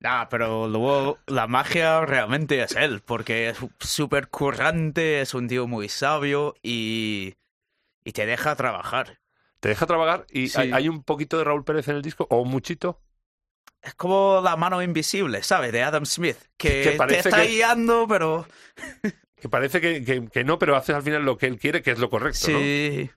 Nah, 0.00 0.24
pero 0.28 0.66
luego 0.66 1.18
la 1.28 1.46
magia 1.46 2.00
realmente 2.04 2.60
es 2.60 2.74
él, 2.74 3.02
porque 3.06 3.50
es 3.50 3.58
súper 3.78 4.28
currante, 4.28 5.20
es 5.20 5.32
un 5.32 5.46
tío 5.46 5.68
muy 5.68 5.88
sabio 5.88 6.56
y, 6.60 7.34
y 8.04 8.10
te 8.12 8.26
deja 8.26 8.56
trabajar. 8.56 9.20
Te 9.62 9.68
deja 9.68 9.86
trabajar 9.86 10.26
y 10.28 10.48
Sí. 10.48 10.60
hay, 10.60 10.72
hay 10.72 10.88
un 10.88 11.04
poquito 11.04 11.38
de 11.38 11.44
Raúl 11.44 11.62
Pérez 11.64 11.86
en 11.86 11.94
el 11.94 12.02
disco, 12.02 12.26
o 12.28 12.40
un 12.42 12.48
muchito. 12.48 13.00
Es 13.80 13.94
como 13.94 14.40
la 14.42 14.56
mano 14.56 14.82
invisible, 14.82 15.44
¿sabes? 15.44 15.70
De 15.70 15.84
Adam 15.84 16.04
Smith, 16.04 16.36
que, 16.56 16.82
Que 16.98 16.98
te 17.06 17.18
está 17.20 17.42
que- 17.42 17.48
guiando, 17.48 18.06
pero 18.08 18.44
Que 19.40 19.48
parece 19.48 19.80
que, 19.80 20.04
que- 20.04 20.28
que 20.28 20.42
no, 20.44 20.58
pero 20.58 20.74
haces 20.76 20.96
al 20.96 21.02
final 21.02 21.24
lo 21.24 21.38
que 21.38 21.46
él 21.46 21.58
quiere, 21.60 21.80
que 21.80 21.92
es 21.92 21.98
lo 22.00 22.10
correcto, 22.10 22.48
¿no? 22.50 22.58
sí. 22.58 23.08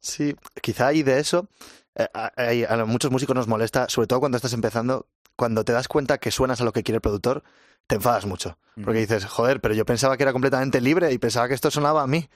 Sí, 0.00 0.36
quizá 0.62 0.86
hay 0.88 1.02
de 1.02 1.18
eso. 1.18 1.48
eh, 1.96 2.06
a- 2.14 2.32
hay- 2.36 2.62
a 2.64 2.84
muchos 2.84 3.10
músicos 3.10 3.34
nos 3.34 3.48
molesta, 3.48 3.88
sobre 3.88 4.06
todo 4.06 4.20
cuando 4.20 4.36
estás 4.36 4.52
empezando, 4.52 5.08
cuando 5.34 5.64
te 5.64 5.72
das 5.72 5.88
cuenta 5.88 6.18
que 6.18 6.30
suenas 6.30 6.60
a 6.60 6.64
lo 6.64 6.72
que 6.72 6.84
quiere 6.84 6.96
el 6.98 7.02
productor, 7.02 7.42
te 7.88 7.96
enfadas 7.96 8.26
mucho. 8.26 8.58
Porque 8.84 9.00
dices, 9.00 9.24
joder, 9.24 9.60
pero 9.60 9.74
yo 9.74 9.84
pensaba 9.84 10.16
que 10.16 10.22
era 10.22 10.32
completamente 10.32 10.80
libre 10.80 11.12
y 11.12 11.18
pensaba 11.18 11.48
que 11.48 11.54
esto 11.54 11.68
sonaba 11.68 12.02
a 12.02 12.06
mí. 12.06 12.30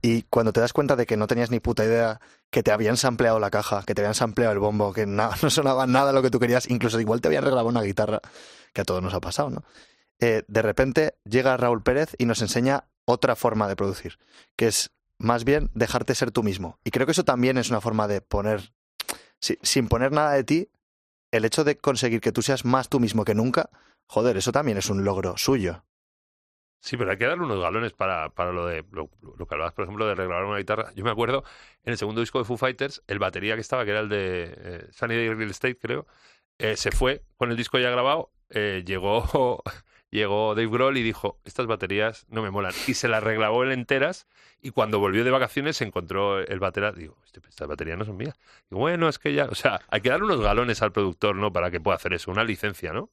Y 0.00 0.22
cuando 0.30 0.52
te 0.52 0.60
das 0.60 0.72
cuenta 0.72 0.94
de 0.94 1.06
que 1.06 1.16
no 1.16 1.26
tenías 1.26 1.50
ni 1.50 1.58
puta 1.58 1.84
idea, 1.84 2.20
que 2.50 2.62
te 2.62 2.72
habían 2.72 2.96
sampleado 2.96 3.38
la 3.38 3.50
caja, 3.50 3.82
que 3.86 3.94
te 3.94 4.02
habían 4.02 4.14
sampleado 4.14 4.52
el 4.52 4.58
bombo, 4.58 4.92
que 4.92 5.06
na- 5.06 5.30
no 5.42 5.50
sonaba 5.50 5.86
nada 5.86 6.12
lo 6.12 6.22
que 6.22 6.30
tú 6.30 6.38
querías, 6.40 6.68
incluso 6.70 6.98
igual 7.00 7.20
te 7.20 7.28
habían 7.28 7.44
regrabado 7.44 7.68
una 7.68 7.82
guitarra, 7.82 8.20
que 8.72 8.80
a 8.80 8.84
todos 8.84 9.02
nos 9.02 9.14
ha 9.14 9.20
pasado, 9.20 9.50
¿no? 9.50 9.62
Eh, 10.18 10.44
de 10.48 10.62
repente 10.62 11.14
llega 11.24 11.56
Raúl 11.56 11.82
Pérez 11.82 12.14
y 12.18 12.26
nos 12.26 12.42
enseña 12.42 12.84
otra 13.06 13.36
forma 13.36 13.68
de 13.68 13.76
producir, 13.76 14.18
que 14.56 14.66
es 14.66 14.90
más 15.18 15.44
bien 15.44 15.70
dejarte 15.74 16.14
ser 16.14 16.30
tú 16.30 16.42
mismo. 16.42 16.78
Y 16.84 16.90
creo 16.90 17.06
que 17.06 17.12
eso 17.12 17.24
también 17.24 17.56
es 17.58 17.70
una 17.70 17.80
forma 17.80 18.06
de 18.08 18.20
poner, 18.20 18.72
si- 19.40 19.58
sin 19.62 19.88
poner 19.88 20.12
nada 20.12 20.32
de 20.32 20.44
ti, 20.44 20.68
el 21.30 21.44
hecho 21.44 21.64
de 21.64 21.76
conseguir 21.78 22.20
que 22.20 22.32
tú 22.32 22.42
seas 22.42 22.64
más 22.64 22.88
tú 22.88 23.00
mismo 23.00 23.24
que 23.24 23.34
nunca, 23.34 23.70
joder, 24.06 24.36
eso 24.36 24.52
también 24.52 24.76
es 24.78 24.90
un 24.90 25.04
logro 25.04 25.36
suyo. 25.36 25.84
Sí, 26.82 26.96
pero 26.96 27.10
hay 27.10 27.18
que 27.18 27.26
darle 27.26 27.44
unos 27.44 27.60
galones 27.60 27.92
para, 27.92 28.30
para 28.30 28.52
lo 28.52 28.66
de 28.66 28.84
lo, 28.90 29.10
lo 29.36 29.46
que 29.46 29.54
hablabas, 29.54 29.74
por 29.74 29.84
ejemplo, 29.84 30.06
de 30.06 30.14
regrabar 30.14 30.44
una 30.46 30.56
guitarra. 30.58 30.92
Yo 30.94 31.04
me 31.04 31.10
acuerdo 31.10 31.44
en 31.84 31.92
el 31.92 31.98
segundo 31.98 32.20
disco 32.22 32.38
de 32.38 32.46
Foo 32.46 32.56
Fighters, 32.56 33.02
el 33.06 33.18
batería 33.18 33.54
que 33.54 33.60
estaba, 33.60 33.84
que 33.84 33.90
era 33.90 34.00
el 34.00 34.08
de 34.08 34.54
eh, 34.56 34.86
Sunny 34.90 35.14
Day 35.14 35.28
Real 35.28 35.50
Estate, 35.50 35.76
creo, 35.76 36.06
eh, 36.58 36.76
se 36.76 36.90
fue 36.90 37.22
con 37.36 37.50
el 37.50 37.56
disco 37.56 37.78
ya 37.78 37.90
grabado. 37.90 38.30
eh, 38.48 38.82
llegó, 38.86 39.62
llegó 40.10 40.54
Dave 40.54 40.68
Grohl 40.68 40.96
y 40.96 41.02
dijo: 41.02 41.38
Estas 41.44 41.66
baterías 41.66 42.24
no 42.30 42.42
me 42.42 42.50
molan. 42.50 42.72
Y 42.86 42.94
se 42.94 43.08
las 43.08 43.22
regrabó 43.22 43.62
él 43.62 43.72
enteras. 43.72 44.26
Y 44.62 44.70
cuando 44.70 44.98
volvió 44.98 45.22
de 45.22 45.30
vacaciones 45.30 45.76
se 45.76 45.84
encontró 45.84 46.38
el 46.40 46.58
batera. 46.60 46.92
Digo, 46.92 47.18
"Este- 47.26 47.40
estas 47.48 47.68
baterías 47.68 47.98
no 47.98 48.04
son 48.06 48.16
mías. 48.16 48.38
Y 48.70 48.74
bueno, 48.74 49.08
es 49.08 49.18
que 49.18 49.34
ya. 49.34 49.44
O 49.46 49.54
sea, 49.54 49.80
hay 49.88 50.00
que 50.00 50.08
darle 50.10 50.24
unos 50.26 50.40
galones 50.40 50.80
al 50.82 50.92
productor, 50.92 51.36
¿no? 51.36 51.52
Para 51.52 51.70
que 51.70 51.80
pueda 51.80 51.96
hacer 51.96 52.14
eso. 52.14 52.30
Una 52.30 52.44
licencia, 52.44 52.92
¿no? 52.94 53.10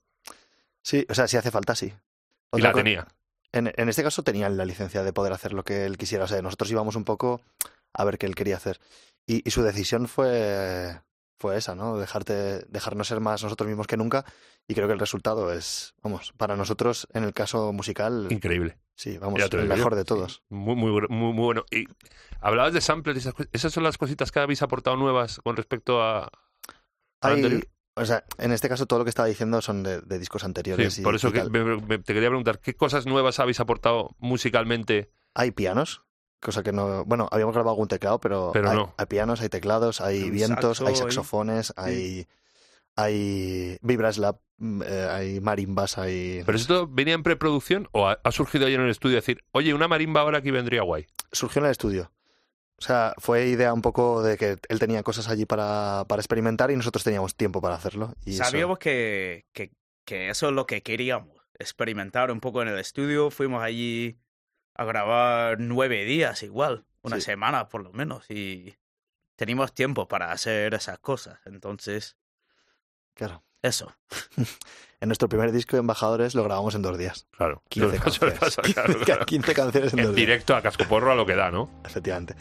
Sí, 0.81 1.05
o 1.09 1.13
sea, 1.13 1.27
si 1.27 1.38
hace 1.38 1.51
falta, 1.51 1.75
sí. 1.75 1.93
Y 2.53 2.62
la 2.62 2.71
tenía. 2.74 3.07
En, 3.57 3.73
en 3.75 3.89
este 3.89 4.03
caso 4.03 4.23
tenía 4.23 4.49
la 4.49 4.65
licencia 4.65 5.03
de 5.03 5.13
poder 5.13 5.33
hacer 5.33 5.53
lo 5.53 5.63
que 5.63 5.85
él 5.85 5.97
quisiera. 5.97 6.25
O 6.25 6.27
sea, 6.27 6.41
nosotros 6.41 6.71
íbamos 6.71 6.95
un 6.95 7.03
poco 7.03 7.41
a 7.93 8.03
ver 8.05 8.17
qué 8.17 8.25
él 8.25 8.35
quería 8.35 8.55
hacer. 8.57 8.79
Y, 9.25 9.47
y 9.47 9.51
su 9.51 9.61
decisión 9.63 10.07
fue, 10.07 10.99
fue 11.39 11.57
esa, 11.57 11.75
¿no? 11.75 11.97
Dejarte, 11.97 12.65
dejarnos 12.69 13.07
ser 13.07 13.20
más 13.20 13.43
nosotros 13.43 13.67
mismos 13.67 13.87
que 13.87 13.98
nunca. 13.98 14.25
Y 14.67 14.74
creo 14.75 14.87
que 14.87 14.93
el 14.93 15.00
resultado 15.00 15.51
es, 15.53 15.93
vamos, 16.03 16.33
para 16.37 16.55
nosotros, 16.55 17.07
en 17.13 17.24
el 17.24 17.33
caso 17.33 17.72
musical, 17.74 18.27
Increíble. 18.29 18.77
sí, 18.96 19.17
vamos, 19.17 19.41
el 19.41 19.67
mejor 19.67 19.96
de 19.96 20.03
todos. 20.03 20.43
Muy, 20.50 20.75
muy, 20.75 20.91
muy, 20.91 21.07
muy 21.33 21.46
bueno. 21.46 21.63
Y 21.72 21.85
hablabas 22.41 22.74
de 22.74 22.81
samples, 22.81 23.17
esas, 23.17 23.33
esas 23.53 23.72
son 23.72 23.83
las 23.83 23.98
cositas 23.98 24.31
que 24.31 24.39
habéis 24.39 24.61
aportado 24.61 24.98
nuevas 24.98 25.39
con 25.43 25.55
respecto 25.55 26.01
a... 26.03 26.29
Hay- 27.22 27.35
anterior. 27.35 27.67
O 27.98 28.05
sea, 28.05 28.24
en 28.38 28.51
este 28.51 28.70
caso 28.70 28.86
todo 28.86 29.00
lo 29.00 29.05
que 29.05 29.10
estaba 29.10 29.27
diciendo 29.27 29.62
son 29.62 29.83
de, 29.83 30.01
de 30.01 30.20
discos 30.20 30.44
anteriores. 30.44 30.94
Sí, 30.94 31.01
y- 31.01 31.03
por 31.03 31.16
eso 31.16 31.29
y 31.29 31.31
que 31.33 31.44
me- 31.50 31.64
me- 31.81 31.98
te 32.00 32.14
quería 32.14 32.29
preguntar, 32.29 32.60
¿qué 32.60 32.75
cosas 32.75 33.05
nuevas 33.05 33.40
habéis 33.40 33.60
aportado 33.60 34.16
musicalmente? 34.20 35.12
Hay 35.33 35.51
pianos, 35.51 36.03
cosa 36.42 36.64
que 36.64 36.72
no. 36.72 37.03
Bueno, 37.05 37.27
habíamos 37.31 37.53
grabado 37.53 37.72
algún 37.72 37.88
teclado, 37.88 38.20
pero, 38.20 38.51
Pero 38.53 38.70
hay, 38.70 38.75
no. 38.77 38.94
hay 38.98 39.05
pianos, 39.07 39.42
hay 39.42 39.50
teclados, 39.50 40.01
hay 40.01 40.24
Un 40.24 40.31
vientos, 40.31 40.77
saxo, 40.77 40.88
hay 40.88 40.96
saxofones, 40.96 41.74
hay, 41.75 42.27
hay 42.96 43.77
vibraslap, 43.81 44.40
mm, 44.57 44.81
eh, 44.86 45.07
hay 45.12 45.40
marimbas, 45.42 45.98
hay. 45.98 46.42
¿Pero 46.46 46.57
esto 46.57 46.88
venía 46.88 47.14
en 47.14 47.24
preproducción 47.24 47.88
o 47.92 48.07
ha, 48.07 48.20
ha 48.24 48.31
surgido 48.31 48.66
ahí 48.66 48.74
en 48.74 48.81
el 48.81 48.90
estudio 48.90 49.16
decir, 49.16 49.44
oye, 49.51 49.74
una 49.74 49.88
marimba 49.88 50.22
ahora 50.22 50.40
aquí 50.40 50.51
vendría 50.51 50.81
guay? 50.81 51.05
Surgió 51.31 51.60
en 51.60 51.66
el 51.66 51.72
estudio. 51.72 52.12
O 52.79 52.83
sea, 52.83 53.13
fue 53.18 53.48
idea 53.48 53.74
un 53.74 53.81
poco 53.81 54.22
de 54.22 54.37
que 54.37 54.57
él 54.70 54.79
tenía 54.79 55.01
cosas 55.01 55.27
allí 55.29 55.46
para, 55.46 56.05
para 56.07 56.22
experimentar 56.22 56.70
y 56.70 56.75
nosotros 56.75 57.03
teníamos 57.03 57.35
tiempo 57.35 57.59
para 57.61 57.75
hacerlo. 57.75 58.13
Y 58.24 58.33
eso- 58.35 58.44
Sabíamos 58.44 58.77
que, 58.77 59.46
que, 59.51 59.72
que 60.05 60.29
eso 60.29 60.50
es 60.50 60.53
lo 60.53 60.68
que 60.68 60.83
queríamos, 60.83 61.35
experimentar 61.57 62.29
un 62.31 62.40
poco 62.40 62.61
en 62.61 62.68
el 62.68 62.77
estudio. 62.77 63.31
Fuimos 63.31 63.63
allí 63.63 64.20
a 64.75 64.85
grabar 64.85 65.59
nueve 65.59 66.05
días 66.05 66.44
igual, 66.44 66.85
una 67.01 67.16
Sí. 67.16 67.24
semana 67.24 67.68
por 67.68 67.81
lo 67.81 67.92
menos, 67.94 68.29
y 68.29 68.75
teníamos 69.35 69.74
tiempo 69.74 70.07
para 70.07 70.31
hacer 70.31 70.75
esas 70.75 71.00
cosas. 71.00 71.40
Entonces, 71.46 72.16
Claro. 73.16 73.44
eso. 73.63 73.96
En 75.00 75.09
nuestro 75.09 75.29
primer 75.29 75.51
disco 75.51 75.75
de 75.75 75.81
Embajadores 75.81 76.33
lo 76.33 76.44
grabamos 76.44 76.74
en 76.74 76.81
dos 76.81 76.98
días. 76.98 77.27
Claro. 77.29 77.61
15 77.70 77.87
Eso 77.98 78.25
le 78.25 78.33
canciones. 78.33 78.40
pasa, 78.40 78.61
claro, 78.63 79.00
claro. 79.05 79.25
15 79.27 79.53
canciones 79.53 79.94
en, 79.94 80.00
En 80.00 80.05
dos 80.05 80.16
días. 80.16 80.25
directo 80.27 80.55
a 80.55 80.61
cascoporro 80.63 81.11
a 81.11 81.16
lo 81.16 81.24
que 81.27 81.35
da, 81.35 81.51
¿no? 81.51 81.70
Efectivamente. 81.85 82.33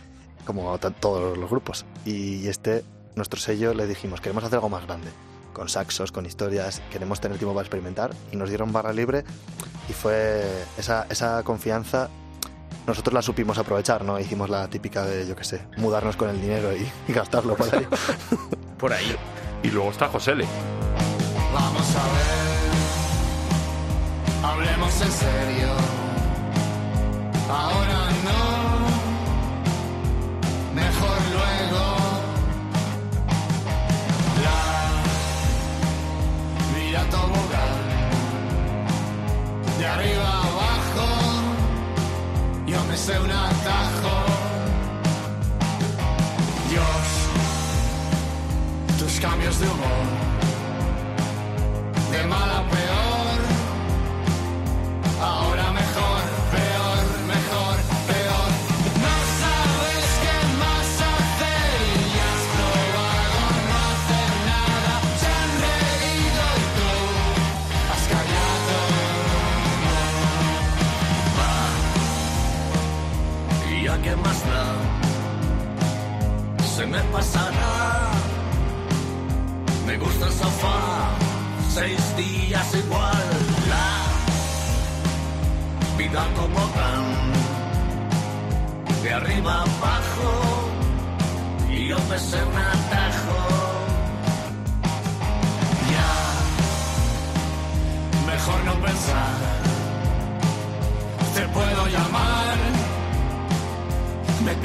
Como 0.47 0.79
todos 0.79 1.37
los 1.37 1.51
grupos. 1.51 1.85
Y 2.05 2.49
este, 2.49 2.85
nuestro 3.17 3.39
sello, 3.39 3.75
le 3.75 3.87
dijimos, 3.87 4.21
queremos 4.21 4.45
hacer 4.45 4.57
algo 4.57 4.69
más 4.69 4.87
grande. 4.87 5.09
Con 5.53 5.69
saxos, 5.69 6.13
con 6.13 6.25
historias, 6.25 6.81
queremos 6.91 7.21
tener 7.21 7.37
tiempo 7.39 7.55
para 7.55 7.65
experimentar. 7.65 8.13
Y 8.33 8.37
nos 8.37 8.49
dieron 8.49 8.73
barra 8.73 8.93
libre. 8.93 9.25
Y 9.89 9.93
fue 9.93 10.45
esa, 10.79 11.07
esa 11.11 11.43
confianza, 11.43 12.09
nosotros 12.87 13.13
la 13.15 13.23
supimos 13.23 13.59
aprovechar, 13.59 14.05
¿no? 14.05 14.19
Hicimos 14.21 14.49
la 14.49 14.69
típica 14.69 15.05
de, 15.05 15.27
yo 15.27 15.35
qué 15.35 15.45
sé, 15.45 15.67
mudarnos 15.77 16.17
con 16.17 16.31
el 16.31 16.41
dinero 16.41 16.73
y, 16.75 16.89
y 17.09 17.13
gastarlo 17.13 17.57
por 17.57 17.75
ahí. 17.75 17.87
Por 18.79 18.93
ahí. 18.93 19.17
Y 19.63 19.71
luego 19.71 19.91
está 19.91 20.07
Josele. 20.07 20.47
Vamos 21.53 21.97
a 21.97 22.05
ver, 22.05 22.45
hablemos 24.45 25.01
en 25.01 25.13
serio. 25.13 25.69
Ahora 27.49 28.11
no, 28.23 28.26
yo 43.09 43.23
me 43.23 43.56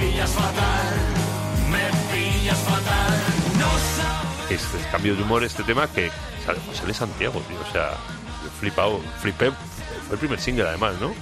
pillas 0.01 0.29
fatal, 0.31 0.95
me 1.69 2.13
pillas 2.13 2.57
fatal. 2.59 3.19
No 3.59 3.67
sabes. 3.95 4.51
Este 4.61 4.89
cambio 4.91 5.15
de 5.15 5.23
humor, 5.23 5.43
este 5.43 5.63
tema 5.63 5.87
que 5.87 6.11
sale 6.45 6.59
José 6.67 6.93
Santiago, 6.93 7.41
tío. 7.47 7.57
O 7.67 7.71
sea, 7.71 7.91
flipado, 8.59 8.99
flipé. 9.21 9.51
Fue 10.07 10.13
el 10.15 10.19
primer 10.19 10.39
single 10.41 10.67
además, 10.67 10.95
¿no? 10.99 11.13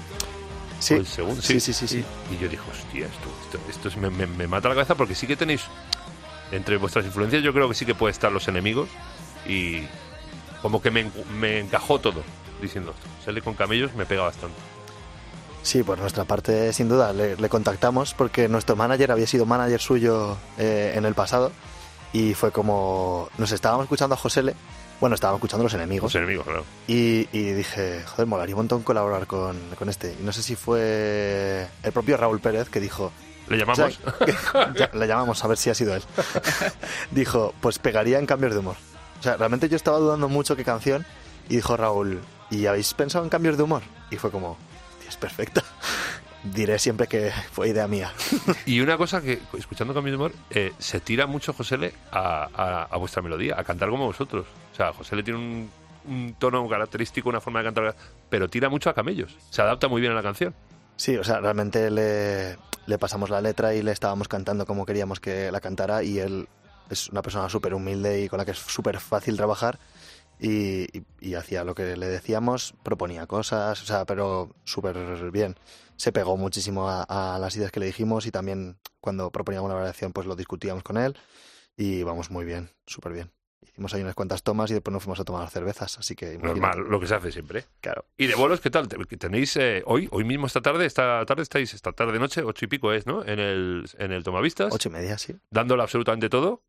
Sí, 0.79 0.93
Fue 0.95 0.97
el 0.97 1.07
segundo, 1.07 1.41
sí, 1.41 1.59
sí, 1.59 1.73
sí, 1.73 1.87
sí. 1.87 2.03
Y 2.31 2.37
yo 2.41 2.47
dije, 2.49 2.63
hostia, 2.71 3.05
esto, 3.05 3.27
esto, 3.45 3.59
esto 3.69 3.87
es- 3.89 3.97
me, 3.97 4.09
me- 4.09 4.25
me 4.27 4.47
mata 4.47 4.69
la 4.69 4.75
cabeza 4.75 4.95
porque 4.95 5.13
sí 5.13 5.27
que 5.27 5.35
tenéis, 5.35 5.61
entre 6.51 6.77
vuestras 6.77 7.05
influencias, 7.05 7.43
yo 7.43 7.53
creo 7.53 7.67
que 7.67 7.75
sí 7.75 7.85
que 7.85 7.93
puede 7.95 8.11
estar 8.13 8.31
los 8.31 8.47
enemigos 8.47 8.87
y 9.45 9.83
como 10.61 10.81
que 10.81 10.89
me, 10.89 11.11
me 11.37 11.59
encajó 11.59 11.99
todo 11.99 12.23
diciendo 12.61 12.95
esto. 12.97 13.07
Sale 13.25 13.41
con 13.41 13.53
camellos, 13.55 13.93
me 13.93 14.05
pega 14.05 14.23
bastante. 14.23 14.55
Sí, 15.69 15.83
por 15.83 15.99
nuestra 15.99 16.25
parte, 16.25 16.73
sin 16.73 16.89
duda, 16.89 17.13
le, 17.13 17.35
le 17.35 17.47
contactamos 17.49 18.15
porque 18.15 18.47
nuestro 18.49 18.75
manager 18.75 19.11
había 19.11 19.27
sido 19.27 19.45
manager 19.45 19.79
suyo 19.79 20.35
eh, 20.57 20.93
en 20.95 21.05
el 21.05 21.13
pasado 21.13 21.51
y 22.11 22.33
fue 22.33 22.51
como 22.51 23.29
nos 23.37 23.51
estábamos 23.51 23.83
escuchando 23.83 24.15
a 24.15 24.17
Josele, 24.17 24.55
bueno, 24.99 25.13
estábamos 25.13 25.37
escuchando 25.37 25.61
a 25.61 25.65
los 25.65 25.73
enemigos 25.75 26.11
Los 26.11 26.23
enemigos, 26.23 26.45
claro. 26.45 26.63
y, 26.87 27.27
y 27.31 27.51
dije, 27.53 28.01
joder, 28.03 28.25
molaría 28.25 28.55
un 28.55 28.61
montón 28.61 28.81
colaborar 28.81 29.27
con, 29.27 29.59
con 29.77 29.89
este. 29.89 30.17
Y 30.19 30.23
no 30.23 30.31
sé 30.31 30.41
si 30.41 30.55
fue 30.55 31.67
el 31.83 31.91
propio 31.91 32.17
Raúl 32.17 32.39
Pérez 32.39 32.67
que 32.69 32.79
dijo, 32.79 33.11
Le 33.47 33.57
llamamos. 33.59 33.79
o 33.79 34.75
sea, 34.75 34.89
le 34.93 35.07
llamamos 35.07 35.43
a 35.43 35.47
ver 35.49 35.57
si 35.59 35.69
ha 35.69 35.75
sido 35.75 35.93
él. 35.95 36.01
dijo, 37.11 37.53
pues 37.61 37.77
pegaría 37.77 38.17
en 38.17 38.25
cambios 38.25 38.53
de 38.53 38.59
humor. 38.59 38.75
O 39.19 39.23
sea, 39.23 39.37
realmente 39.37 39.69
yo 39.69 39.75
estaba 39.75 39.99
dudando 39.99 40.29
mucho 40.29 40.55
qué 40.55 40.63
canción 40.65 41.05
y 41.47 41.57
dijo 41.57 41.77
Raúl, 41.77 42.21
¿y 42.49 42.65
habéis 42.65 42.91
pensado 42.95 43.23
en 43.23 43.29
cambios 43.29 43.55
de 43.55 43.61
humor? 43.63 43.83
Y 44.09 44.15
fue 44.17 44.31
como, 44.31 44.51
"Hostia, 44.51 44.68
es 45.09 45.17
perfecta. 45.17 45.63
Diré 46.43 46.79
siempre 46.79 47.07
que 47.07 47.31
fue 47.51 47.67
idea 47.69 47.87
mía. 47.87 48.13
Y 48.65 48.79
una 48.79 48.97
cosa 48.97 49.21
que, 49.21 49.41
escuchando 49.57 49.93
Cambio 49.93 50.13
de 50.13 50.17
Humor, 50.17 50.31
eh, 50.51 50.71
se 50.79 51.01
tira 51.01 51.27
mucho 51.27 51.51
Josele 51.51 51.93
a, 52.11 52.47
a, 52.53 52.83
a 52.83 52.97
vuestra 52.97 53.21
melodía, 53.21 53.59
a 53.59 53.63
cantar 53.65 53.89
como 53.89 54.05
vosotros. 54.05 54.45
O 54.71 54.75
sea, 54.75 54.93
Josele 54.93 55.21
tiene 55.21 55.39
un, 55.39 55.69
un 56.07 56.35
tono 56.39 56.67
característico, 56.69 57.27
una 57.27 57.41
forma 57.41 57.59
de 57.59 57.65
cantar, 57.65 57.95
pero 58.29 58.47
tira 58.47 58.69
mucho 58.69 58.89
a 58.89 58.93
camellos. 58.93 59.35
Se 59.49 59.61
adapta 59.61 59.89
muy 59.89 59.99
bien 59.99 60.13
a 60.13 60.15
la 60.15 60.23
canción. 60.23 60.55
Sí, 60.95 61.17
o 61.17 61.23
sea, 61.25 61.41
realmente 61.41 61.91
le, 61.91 62.57
le 62.85 62.97
pasamos 62.97 63.29
la 63.29 63.41
letra 63.41 63.73
y 63.73 63.81
le 63.81 63.91
estábamos 63.91 64.27
cantando 64.29 64.65
como 64.65 64.85
queríamos 64.85 65.19
que 65.19 65.51
la 65.51 65.59
cantara 65.59 66.03
y 66.03 66.19
él 66.19 66.47
es 66.89 67.09
una 67.09 67.21
persona 67.21 67.49
súper 67.49 67.73
humilde 67.73 68.23
y 68.23 68.29
con 68.29 68.37
la 68.37 68.45
que 68.45 68.51
es 68.51 68.57
súper 68.57 68.99
fácil 68.99 69.37
trabajar 69.37 69.77
y, 70.39 70.97
y- 70.97 71.03
y 71.19 71.33
hacía 71.35 71.63
lo 71.63 71.75
que 71.75 71.95
le 71.97 72.07
decíamos, 72.07 72.73
proponía 72.83 73.27
cosas, 73.27 73.81
o 73.81 73.85
sea, 73.85 74.05
pero 74.05 74.55
súper 74.63 75.31
bien. 75.31 75.55
Se 75.97 76.11
pegó 76.11 76.37
muchísimo 76.37 76.89
a, 76.89 77.03
a 77.03 77.39
las 77.39 77.55
ideas 77.57 77.71
que 77.71 77.79
le 77.81 77.85
dijimos 77.87 78.25
y 78.25 78.31
también 78.31 78.77
cuando 79.01 79.31
proponíamos 79.31 79.67
una 79.69 79.75
variación 79.79 80.13
pues 80.13 80.25
lo 80.27 80.35
discutíamos 80.35 80.83
con 80.83 80.97
él 80.97 81.17
y 81.75 82.03
vamos 82.03 82.31
muy 82.31 82.45
bien, 82.45 82.69
súper 82.85 83.11
bien. 83.13 83.31
Hicimos 83.61 83.93
ahí 83.93 84.01
unas 84.01 84.15
cuantas 84.15 84.41
tomas 84.41 84.71
y 84.71 84.73
después 84.73 84.93
nos 84.93 85.03
fuimos 85.03 85.19
a 85.19 85.25
tomar 85.25 85.49
cervezas, 85.49 85.97
así 85.99 86.15
que 86.15 86.33
imagínate. 86.33 86.59
Normal, 86.61 86.89
lo 86.89 86.99
que 86.99 87.07
se 87.07 87.15
hace 87.15 87.31
siempre. 87.31 87.65
Claro. 87.81 88.05
¿Y 88.17 88.27
de 88.27 88.35
bolos 88.35 88.61
qué 88.61 88.69
tal? 88.69 88.87
Tenéis 88.87 89.55
eh, 89.57 89.83
hoy, 89.85 90.07
hoy 90.11 90.23
mismo 90.23 90.47
esta 90.47 90.61
tarde, 90.61 90.85
esta 90.85 91.25
tarde 91.25 91.43
estáis, 91.43 91.73
esta 91.73 91.91
tarde 91.91 92.17
noche, 92.19 92.41
ocho 92.43 92.63
y 92.65 92.67
pico 92.69 92.93
es, 92.93 93.05
¿no? 93.05 93.23
En 93.25 93.39
el, 93.39 93.85
en 93.97 94.11
el 94.13 94.23
Tomavistas, 94.23 94.73
Ocho 94.73 94.87
y 94.89 94.93
media, 94.93 95.17
sí. 95.17 95.35
dándolo 95.51 95.83
absolutamente 95.83 96.29
todo. 96.29 96.63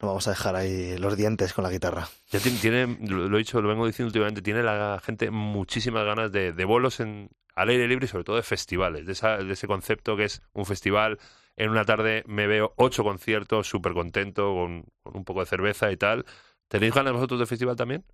No 0.00 0.08
vamos 0.08 0.26
a 0.26 0.30
dejar 0.30 0.56
ahí 0.56 0.96
los 0.98 1.16
dientes 1.16 1.52
con 1.54 1.64
la 1.64 1.70
guitarra. 1.70 2.08
Ya 2.30 2.38
tiene, 2.40 2.58
tiene- 2.58 2.98
lo 3.08 3.28
lo 3.28 3.36
he 3.36 3.38
dicho, 3.38 3.60
lo 3.62 3.68
vengo 3.68 3.86
diciendo 3.86 4.08
últimamente, 4.08 4.42
tiene 4.42 4.62
la 4.62 5.00
gente 5.04 5.30
muchísimas 5.30 6.04
ganas 6.04 6.30
de, 6.32 6.52
de 6.52 6.64
bolos 6.64 7.00
en, 7.00 7.30
al 7.54 7.70
aire 7.70 7.88
libre 7.88 8.04
y 8.04 8.08
sobre 8.08 8.24
todo 8.24 8.36
de 8.36 8.42
festivales, 8.42 9.06
de, 9.06 9.12
esa- 9.12 9.38
de 9.38 9.52
ese 9.52 9.66
concepto 9.66 10.16
que 10.16 10.24
es 10.24 10.42
un 10.52 10.66
festival. 10.66 11.18
En 11.56 11.70
una 11.70 11.84
tarde 11.86 12.22
me 12.26 12.46
veo 12.46 12.74
ocho 12.76 13.02
conciertos, 13.04 13.66
súper 13.68 13.94
contento, 13.94 14.52
con, 14.52 14.84
con 15.02 15.16
un 15.16 15.24
poco 15.24 15.40
de 15.40 15.46
cerveza 15.46 15.90
y 15.90 15.96
tal. 15.96 16.26
¿Tenéis 16.68 16.92
ganas 16.92 17.14
vosotros 17.14 17.40
de 17.40 17.46
festival 17.46 17.76
también? 17.76 18.04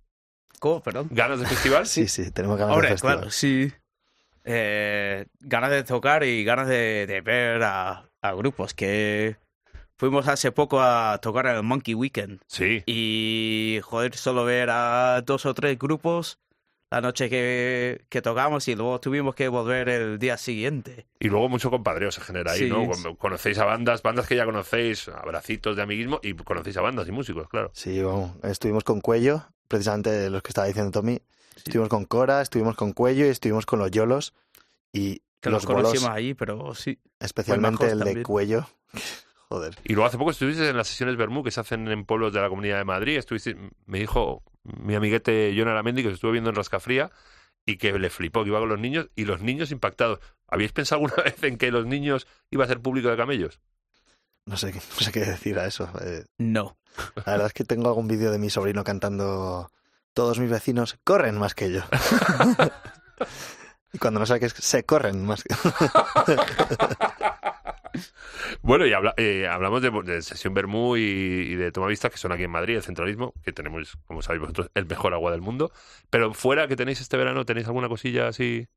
¿Cómo? 0.59 0.81
Perdón. 0.81 1.07
¿Ganas 1.11 1.41
de 1.41 1.47
festival? 1.47 1.85
Sí, 1.87 2.07
sí, 2.07 2.31
tenemos 2.31 2.57
ganas 2.57 2.77
de 2.81 2.87
festival. 2.87 3.15
claro, 3.17 3.31
sí. 3.31 3.69
Eh, 4.45 5.25
ganas 5.39 5.71
de 5.71 5.83
tocar 5.83 6.23
y 6.23 6.43
ganas 6.43 6.67
de, 6.67 7.05
de 7.07 7.21
ver 7.21 7.63
a, 7.63 8.09
a 8.21 8.33
grupos 8.33 8.73
que 8.73 9.37
fuimos 9.97 10.27
hace 10.27 10.51
poco 10.51 10.81
a 10.81 11.19
tocar 11.21 11.45
el 11.47 11.63
Monkey 11.63 11.93
Weekend 11.93 12.41
Sí. 12.47 12.83
y 12.85 13.79
joder, 13.83 14.15
solo 14.15 14.45
ver 14.45 14.69
a 14.71 15.21
dos 15.25 15.45
o 15.45 15.53
tres 15.53 15.77
grupos 15.77 16.39
la 16.91 17.01
noche 17.01 17.27
que, 17.27 18.05
que 18.07 18.21
tocamos 18.21 18.67
y 18.67 18.75
luego 18.75 18.99
tuvimos 18.99 19.33
que 19.33 19.47
volver 19.47 19.89
el 19.89 20.19
día 20.19 20.37
siguiente. 20.37 21.07
Y 21.19 21.27
luego 21.27 21.49
mucho 21.49 21.71
compadreo 21.71 22.11
se 22.11 22.21
genera 22.21 22.51
ahí, 22.51 22.59
Sí. 22.59 22.69
¿no? 22.69 22.87
Conocéis 23.17 23.57
a 23.57 23.65
bandas, 23.65 24.03
bandas 24.03 24.27
que 24.27 24.35
ya 24.35 24.45
conocéis, 24.45 25.07
abracitos 25.07 25.75
de 25.75 25.81
amiguismo 25.81 26.19
y 26.21 26.33
conocéis 26.35 26.77
a 26.77 26.81
bandas 26.81 27.07
y 27.07 27.11
músicos, 27.11 27.49
claro. 27.49 27.71
Sí, 27.73 27.99
vamos. 28.03 28.33
Estuvimos 28.43 28.83
con 28.83 29.01
Cuello, 29.01 29.43
precisamente 29.67 30.29
los 30.29 30.43
que 30.43 30.49
estaba 30.49 30.67
diciendo 30.67 30.91
Tommy. 30.91 31.19
Estuvimos 31.55 31.89
con 31.89 32.05
Cora, 32.05 32.41
estuvimos 32.43 32.75
con 32.75 32.93
Cuello 32.93 33.25
y 33.25 33.29
estuvimos 33.29 33.65
con 33.65 33.79
los 33.79 33.89
Yolos. 33.89 34.35
Y 34.91 35.23
Que 35.41 35.49
los 35.49 35.63
los 35.63 35.65
conocimos 35.65 36.03
bolos, 36.03 36.15
allí, 36.17 36.33
pero 36.35 36.75
sí. 36.75 36.99
especialmente 37.19 37.87
el 37.89 37.99
de. 38.01 38.21
Cuello. 38.21 38.67
Joder. 39.53 39.75
Y 39.83 39.93
luego 39.93 40.07
hace 40.07 40.17
poco 40.17 40.31
estuviste 40.31 40.67
en 40.67 40.75
las 40.77 40.87
sesiones 40.87 41.15
Bermú 41.15 41.43
que 41.43 41.51
se 41.51 41.59
hacen 41.59 41.87
en 41.87 42.05
pueblos 42.05 42.33
de 42.33 42.41
la 42.41 42.49
Comunidad 42.49 42.79
de 42.79 42.85
Madrid. 42.85 43.17
Estuviste, 43.19 43.55
me 43.85 43.99
dijo 43.99 44.41
mi 44.63 44.95
amiguete 44.95 45.53
John 45.55 45.67
Aramendi 45.67 46.01
que 46.01 46.09
se 46.09 46.15
estuvo 46.15 46.31
viendo 46.31 46.49
en 46.49 46.55
Rascafría 46.55 47.11
y 47.63 47.77
que 47.77 47.93
le 47.99 48.09
flipó, 48.09 48.41
que 48.43 48.49
iba 48.49 48.57
con 48.59 48.69
los 48.69 48.79
niños 48.79 49.09
y 49.15 49.25
los 49.25 49.41
niños 49.41 49.69
impactados. 49.69 50.21
¿Habéis 50.47 50.71
pensado 50.71 51.03
alguna 51.05 51.21
vez 51.23 51.43
en 51.43 51.59
que 51.59 51.69
los 51.69 51.85
niños 51.85 52.25
iba 52.49 52.65
a 52.65 52.67
ser 52.67 52.79
público 52.79 53.09
de 53.09 53.17
camellos? 53.17 53.59
No 54.47 54.57
sé, 54.57 54.73
no 54.95 54.99
sé 54.99 55.11
qué 55.11 55.19
decir 55.19 55.59
a 55.59 55.67
eso. 55.67 55.87
Eh, 56.01 56.25
No. 56.39 56.75
la 57.17 57.23
verdad 57.33 57.45
es 57.47 57.53
que 57.53 57.63
tengo 57.63 57.89
algún 57.89 58.07
vídeo 58.07 58.31
de 58.31 58.39
mi 58.39 58.49
sobrino 58.49 58.83
cantando 58.83 59.69
Todos 60.15 60.39
mis 60.39 60.49
vecinos 60.49 60.97
corren 61.03 61.37
más 61.37 61.53
que 61.53 61.71
yo. 61.71 61.81
y 63.93 63.99
cuando 63.99 64.19
no 64.19 64.25
sé 64.25 64.39
qué 64.39 64.47
es, 64.47 64.53
se 64.53 64.83
corren 64.83 65.23
más 65.23 65.43
que 65.43 65.53
Bueno, 68.61 68.85
y 68.85 68.93
habla- 68.93 69.13
eh, 69.17 69.47
hablamos 69.47 69.81
de, 69.81 69.91
de 70.03 70.21
sesión 70.21 70.53
Bermú 70.53 70.97
y, 70.97 71.01
y 71.01 71.55
de 71.55 71.71
Tomavistas, 71.71 72.11
que 72.11 72.17
son 72.17 72.31
aquí 72.31 72.43
en 72.43 72.51
Madrid, 72.51 72.75
el 72.77 72.83
centralismo, 72.83 73.33
que 73.43 73.51
tenemos, 73.53 73.97
como 74.05 74.21
sabéis 74.21 74.41
vosotros, 74.41 74.71
el 74.73 74.85
mejor 74.85 75.13
agua 75.13 75.31
del 75.31 75.41
mundo. 75.41 75.71
Pero 76.09 76.33
fuera 76.33 76.67
que 76.67 76.75
tenéis 76.75 77.01
este 77.01 77.17
verano, 77.17 77.45
¿tenéis 77.45 77.67
alguna 77.67 77.89
cosilla 77.89 78.27
así? 78.27 78.67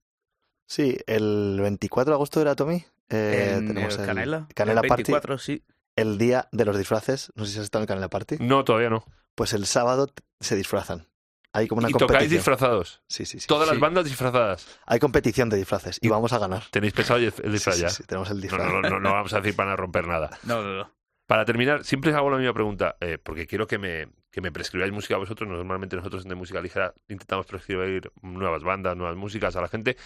Sí, 0.67 0.97
el 1.07 1.59
24 1.61 2.11
de 2.13 2.15
agosto 2.15 2.41
era 2.41 2.55
Tommy. 2.57 2.85
Eh, 3.09 3.55
en 3.59 3.69
tenemos 3.69 3.95
el 3.95 4.01
el 4.01 4.07
Canela. 4.07 4.49
Canela 4.55 4.81
el 4.83 4.89
Party. 4.89 5.03
24, 5.05 5.39
sí. 5.39 5.63
el 5.95 6.19
día 6.19 6.49
de 6.53 6.65
los 6.65 6.77
disfraces. 6.77 7.33
No 7.37 7.45
sé 7.45 7.53
si 7.53 7.59
has 7.59 7.65
estado 7.65 7.81
en 7.83 7.85
el 7.85 7.89
Canela 7.89 8.09
Party. 8.09 8.37
No, 8.41 8.65
todavía 8.65 8.91
no. 8.91 9.05
Pues 9.35 9.53
el 9.53 9.67
sábado 9.67 10.13
se 10.41 10.57
disfrazan. 10.57 11.07
Hay 11.57 11.69
como 11.69 11.79
una 11.81 11.89
¿Y 11.89 11.93
tocáis 11.93 12.09
competición. 12.09 12.39
disfrazados? 12.39 13.03
Sí, 13.09 13.25
sí, 13.25 13.41
sí. 13.41 13.47
Todas 13.47 13.67
las 13.67 13.77
Sí. 13.77 13.81
bandas 13.81 14.05
disfrazadas. 14.05 14.79
Hay 14.87 14.99
competición 15.01 15.49
de 15.49 15.57
disfraces 15.57 15.99
y 16.03 16.09
vamos 16.09 16.33
a 16.33 16.39
ganar. 16.39 16.65
¿Tenéis 16.71 16.93
pensado 16.93 17.19
el 17.19 17.53
disfraz 17.53 17.77
Sí, 17.77 17.83
ya? 17.83 17.89
sí, 17.89 17.97
sí, 18.03 18.05
tenemos 18.05 18.29
el 18.31 18.37
No, 18.37 18.43
disfraz. 18.43 18.67
no, 18.67 18.83
no, 18.83 18.91
no, 18.91 19.01
no 19.01 19.13
vamos 19.15 19.33
a 19.33 19.41
decir 19.41 19.57
para 19.57 19.71
no 19.71 19.77
romper 19.77 20.07
nada. 20.07 20.39
No, 20.43 20.63
no, 20.63 20.75
no. 20.77 20.91
Para 21.27 21.45
terminar, 21.45 21.83
siempre 21.85 22.13
hago 22.15 22.31
la 22.31 22.37
misma 22.37 22.53
pregunta, 22.55 22.97
eh, 23.01 23.19
porque 23.21 23.47
quiero 23.47 23.67
que 23.67 23.79
me, 23.79 24.07
que 24.31 24.41
me 24.41 24.53
prescribáis 24.53 24.93
música 24.93 25.15
a 25.17 25.19
vosotros. 25.19 25.49
Normalmente 25.49 25.97
nosotros 25.97 26.23
en 26.25 26.29
de 26.29 26.35
música 26.37 26.61
ligera 26.61 26.95
intentamos 27.09 27.47
prescribir 27.47 28.13
nuevas 28.23 28.63
bandas, 28.63 28.97
nuevas 28.97 29.17
músicas 29.17 29.57
a 29.57 29.61
la 29.63 29.69
gente. 29.69 29.97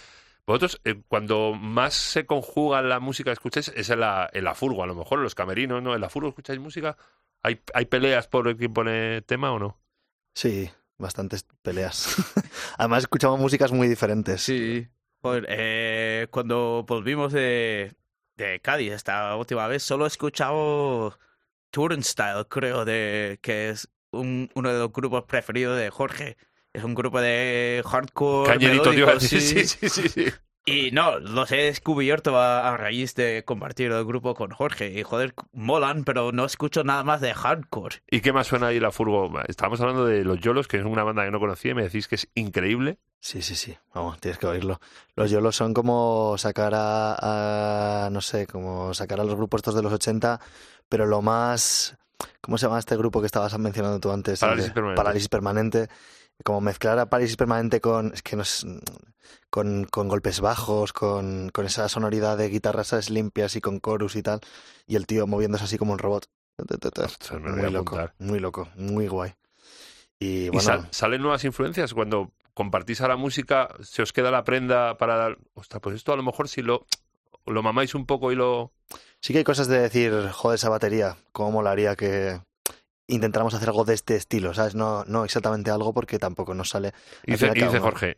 Vosotros, 0.46 0.80
eh, 0.84 1.02
cuando 1.08 1.52
más 1.52 1.92
se 1.94 2.24
conjuga 2.26 2.80
la 2.80 3.00
música 3.00 3.30
que 3.30 3.34
escucháis, 3.34 3.68
es 3.76 3.90
en 3.90 4.00
la, 4.00 4.30
en 4.32 4.44
la 4.44 4.54
furgo, 4.54 4.82
a 4.82 4.86
lo 4.86 4.94
mejor, 4.94 5.18
en 5.18 5.24
los 5.24 5.34
camerinos, 5.34 5.82
¿no? 5.82 5.94
¿En 5.94 6.00
la 6.00 6.08
furgo 6.08 6.30
escucháis 6.30 6.58
música? 6.58 6.96
¿Hay, 7.42 7.60
¿Hay 7.74 7.84
peleas 7.84 8.26
por 8.26 8.56
quién 8.56 8.72
pone 8.72 9.20
tema 9.22 9.52
o 9.52 9.58
no? 9.58 9.78
Sí, 10.34 10.70
bastantes 11.00 11.46
peleas. 11.62 12.14
Además 12.78 13.04
escuchamos 13.04 13.40
músicas 13.40 13.72
muy 13.72 13.88
diferentes. 13.88 14.42
Sí. 14.42 14.86
Joder, 15.22 15.46
eh, 15.48 16.28
cuando 16.30 16.84
volvimos 16.86 17.32
de, 17.32 17.94
de 18.36 18.60
Cádiz 18.60 18.92
esta 18.92 19.34
última 19.36 19.66
vez, 19.66 19.82
solo 19.82 20.04
he 20.04 20.08
escuchado 20.08 21.18
Turnstile, 21.70 22.46
creo, 22.48 22.84
de 22.84 23.38
que 23.42 23.70
es 23.70 23.88
un, 24.12 24.50
uno 24.54 24.72
de 24.72 24.78
los 24.78 24.92
grupos 24.92 25.24
preferidos 25.24 25.78
de 25.78 25.90
Jorge. 25.90 26.36
Es 26.72 26.84
un 26.84 26.94
grupo 26.94 27.20
de 27.20 27.82
hardcore. 27.84 28.50
Cañerito, 28.50 28.90
tío. 28.92 29.06
melódico, 29.06 29.20
sí. 29.28 29.40
sí, 29.40 29.66
sí, 29.66 29.88
sí, 29.88 30.08
sí. 30.08 30.26
Y 30.70 30.90
no, 30.92 31.18
los 31.18 31.50
he 31.52 31.56
descubierto 31.56 32.38
a, 32.38 32.68
a 32.68 32.76
raíz 32.76 33.14
de 33.14 33.44
compartir 33.44 33.90
el 33.92 34.04
grupo 34.04 34.35
con 34.35 34.50
Jorge. 34.50 34.98
Y 34.98 35.02
joder, 35.02 35.35
molan, 35.52 36.04
pero 36.04 36.33
no 36.33 36.44
escucho 36.44 36.85
nada 36.85 37.04
más 37.04 37.20
de 37.20 37.35
hardcore. 37.35 38.02
¿Y 38.11 38.20
qué 38.20 38.33
más 38.33 38.46
suena 38.46 38.68
ahí 38.68 38.80
la 38.80 38.90
furgo? 38.90 39.30
Estábamos 39.46 39.80
hablando 39.80 40.04
de 40.04 40.24
Los 40.24 40.40
Yolos, 40.40 40.68
que 40.68 40.78
es 40.78 40.85
una 40.85 41.02
banda 41.02 41.24
que 41.24 41.30
no 41.30 41.40
conocía 41.40 41.72
y 41.72 41.74
me 41.74 41.83
decís 41.83 42.09
que 42.09 42.14
es 42.14 42.28
increíble. 42.35 42.98
Sí, 43.20 43.42
sí, 43.42 43.54
sí. 43.54 43.76
Vamos, 43.94 44.18
tienes 44.18 44.38
que 44.38 44.46
oírlo. 44.46 44.80
Los 45.14 45.30
yolos 45.30 45.54
son 45.54 45.74
como 45.74 46.37
sacar 46.38 46.72
a, 46.74 48.06
a, 48.06 48.11
no 48.11 48.22
sé, 48.22 48.46
como 48.46 48.94
sacar 48.94 49.20
a 49.20 49.24
los 49.24 49.35
grupos 49.35 49.59
estos 49.59 49.74
de 49.74 49.83
los 49.83 49.92
80, 49.92 50.40
pero 50.88 51.06
lo 51.06 51.20
más... 51.20 51.96
¿Cómo 52.40 52.59
se 52.59 52.66
llama 52.66 52.78
este 52.78 52.96
grupo 52.96 53.20
que 53.20 53.26
estabas 53.26 53.59
mencionando 53.59 54.00
tú 54.00 54.11
antes? 54.11 54.40
Parálisis 54.40 54.68
de 54.68 54.74
Permanente. 54.74 54.96
Parálisis 55.02 55.28
permanente. 55.28 55.88
Como 56.44 56.61
mezclar 56.61 56.98
a 56.98 57.11
Parálisis 57.11 57.37
Permanente 57.37 57.81
con. 57.81 58.12
Es 58.14 58.22
que 58.22 58.37
no 58.37 58.42
es. 58.42 58.66
Con, 59.50 59.85
con 59.85 60.09
golpes 60.09 60.40
bajos, 60.40 60.92
con, 60.92 61.50
con 61.50 61.66
esa 61.66 61.88
sonoridad 61.88 62.37
de 62.38 62.48
guitarras 62.48 63.11
limpias 63.11 63.57
y 63.57 63.61
con 63.61 63.81
chorus 63.81 64.14
y 64.16 64.22
tal. 64.22 64.40
Y 64.87 64.96
el 64.96 65.07
tío 65.07 65.26
moviéndose 65.26 65.64
así 65.64 65.76
como 65.76 65.92
un 65.92 65.98
robot. 65.98 66.29
Ostras, 66.59 67.40
me 67.40 67.48
lo 67.48 67.50
voy 67.53 67.61
Muy 67.61 67.66
a 67.66 67.70
loco, 67.70 68.11
muy 68.18 68.38
loco, 68.38 68.68
muy 68.76 69.09
guay. 69.09 69.35
Y 70.18 70.44
¿Y 70.44 70.48
bueno, 70.50 70.62
sal- 70.62 70.88
salen 70.90 71.22
nuevas 71.22 71.42
influencias 71.44 71.94
cuando 71.94 72.33
compartís 72.55 73.00
a 73.00 73.09
la 73.09 73.16
música? 73.16 73.74
¿Se 73.81 74.03
os 74.03 74.12
queda 74.12 74.31
la 74.31 74.44
prenda 74.44 74.98
para 74.98 75.16
dar... 75.16 75.38
Ostras, 75.55 75.81
pues 75.81 75.96
esto 75.96 76.12
a 76.12 76.16
lo 76.16 76.22
mejor 76.22 76.48
si 76.48 76.61
lo, 76.62 76.85
lo 77.46 77.62
mamáis 77.62 77.94
un 77.94 78.05
poco 78.05 78.31
y 78.31 78.37
lo... 78.37 78.72
sí 79.20 79.33
que 79.33 79.38
hay 79.38 79.44
cosas 79.44 79.68
de 79.68 79.81
decir, 79.81 80.12
joder, 80.33 80.57
esa 80.57 80.68
batería, 80.68 81.16
cómo 81.33 81.53
molaría 81.53 81.96
que 81.96 82.40
intentáramos 83.11 83.55
hacer 83.55 83.68
algo 83.68 83.85
de 83.85 83.94
este 83.94 84.16
estilo, 84.16 84.55
¿sabes? 84.55 84.75
No, 84.75 85.05
no 85.05 85.25
exactamente 85.25 85.70
algo 85.70 85.92
porque 85.92 86.18
tampoco 86.18 86.55
nos 86.55 86.70
sale. 86.70 86.92
Y 87.25 87.33
dice, 87.33 87.51
dice 87.53 87.79
Jorge, 87.79 88.16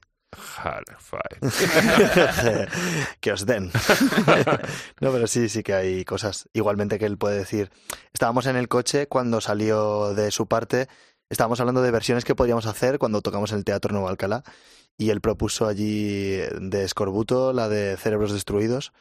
que 3.20 3.32
os 3.32 3.44
den. 3.44 3.70
no, 5.00 5.12
pero 5.12 5.26
sí, 5.26 5.48
sí 5.48 5.62
que 5.62 5.74
hay 5.74 6.04
cosas. 6.04 6.48
Igualmente 6.52 6.98
que 6.98 7.06
él 7.06 7.18
puede 7.18 7.38
decir. 7.38 7.70
Estábamos 8.12 8.46
en 8.46 8.56
el 8.56 8.68
coche 8.68 9.08
cuando 9.08 9.40
salió 9.40 10.14
de 10.14 10.30
su 10.30 10.46
parte. 10.46 10.88
Estábamos 11.28 11.60
hablando 11.60 11.82
de 11.82 11.90
versiones 11.90 12.24
que 12.24 12.34
podríamos 12.34 12.66
hacer 12.66 12.98
cuando 12.98 13.20
tocamos 13.20 13.52
en 13.52 13.58
el 13.58 13.64
Teatro 13.64 13.92
Nuevo 13.92 14.08
Alcalá. 14.08 14.42
Y 14.96 15.10
él 15.10 15.20
propuso 15.20 15.66
allí 15.66 16.36
de 16.60 16.84
Escorbuto 16.84 17.52
la 17.52 17.68
de 17.68 17.96
Cerebros 17.96 18.32
Destruidos. 18.32 18.92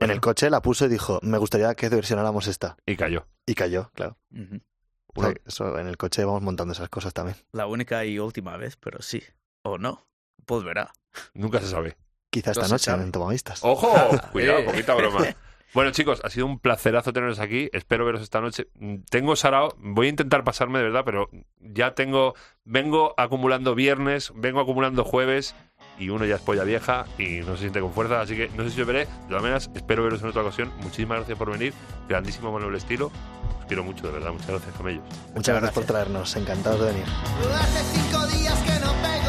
En 0.00 0.10
el 0.10 0.20
coche 0.20 0.50
la 0.50 0.62
puso 0.62 0.86
y 0.86 0.88
dijo, 0.88 1.20
me 1.22 1.38
gustaría 1.38 1.74
que 1.74 1.88
versionáramos 1.88 2.46
esta. 2.46 2.76
Y 2.86 2.96
cayó. 2.96 3.26
Y 3.46 3.54
cayó, 3.54 3.90
claro. 3.94 4.18
O 4.32 4.69
sea, 5.14 5.34
eso, 5.46 5.78
en 5.78 5.86
el 5.86 5.96
coche 5.96 6.24
vamos 6.24 6.42
montando 6.42 6.72
esas 6.72 6.88
cosas 6.88 7.12
también. 7.14 7.36
La 7.52 7.66
única 7.66 8.04
y 8.04 8.18
última 8.18 8.56
vez, 8.56 8.76
pero 8.76 9.02
sí. 9.02 9.22
O 9.62 9.78
no. 9.78 10.06
Pues 10.46 10.64
verá. 10.64 10.92
Nunca 11.34 11.60
se 11.60 11.68
sabe. 11.68 11.96
Quizá 12.30 12.52
esta 12.52 12.62
No 12.64 12.68
noche 12.74 12.84
sabe. 12.84 13.02
en 13.02 13.12
Tomavistas. 13.12 13.60
¡Ojo! 13.62 13.92
Cuidado, 14.32 14.64
poquita 14.64 14.94
broma. 14.94 15.24
Bueno, 15.72 15.92
chicos, 15.92 16.20
ha 16.24 16.30
sido 16.30 16.46
un 16.46 16.58
placerazo 16.58 17.12
teneros 17.12 17.38
aquí. 17.38 17.70
Espero 17.72 18.04
veros 18.04 18.22
esta 18.22 18.40
noche. 18.40 18.66
Tengo 19.08 19.36
sarao, 19.36 19.76
voy 19.78 20.08
a 20.08 20.10
intentar 20.10 20.42
pasarme 20.42 20.78
de 20.80 20.84
verdad, 20.86 21.02
pero 21.04 21.30
ya 21.60 21.94
tengo. 21.94 22.34
Vengo 22.64 23.14
acumulando 23.16 23.76
viernes, 23.76 24.32
vengo 24.34 24.58
acumulando 24.58 25.04
jueves 25.04 25.54
y 25.96 26.08
uno 26.08 26.24
ya 26.24 26.34
es 26.34 26.40
polla 26.40 26.64
vieja 26.64 27.04
y 27.18 27.42
no 27.42 27.54
se 27.54 27.60
siente 27.60 27.80
con 27.80 27.92
fuerza. 27.92 28.20
Así 28.20 28.34
que 28.34 28.48
no 28.48 28.64
sé 28.64 28.70
si 28.70 28.80
os 28.80 28.86
veré. 28.88 29.06
De 29.06 29.26
todas 29.28 29.42
maneras, 29.42 29.70
espero 29.72 30.02
veros 30.02 30.20
en 30.22 30.30
otra 30.30 30.42
ocasión. 30.42 30.72
Muchísimas 30.78 31.18
gracias 31.18 31.38
por 31.38 31.52
venir. 31.52 31.72
Grandísimo 32.08 32.50
Manuel 32.50 32.74
Estilo. 32.74 33.12
Quiero 33.70 33.84
mucho, 33.84 34.04
de 34.08 34.14
verdad. 34.14 34.32
Muchas 34.32 34.48
gracias, 34.48 34.74
camellos. 34.76 35.04
Muchas 35.32 35.54
gracias 35.54 35.72
por 35.72 35.84
traernos. 35.84 36.34
Encantados 36.34 36.80
de 36.80 36.86
venir. 36.86 37.04
Hace 37.04 37.84
cinco 37.94 38.26
días 38.26 38.58
que 38.62 38.80
no 38.84 38.92
pego 38.94 39.19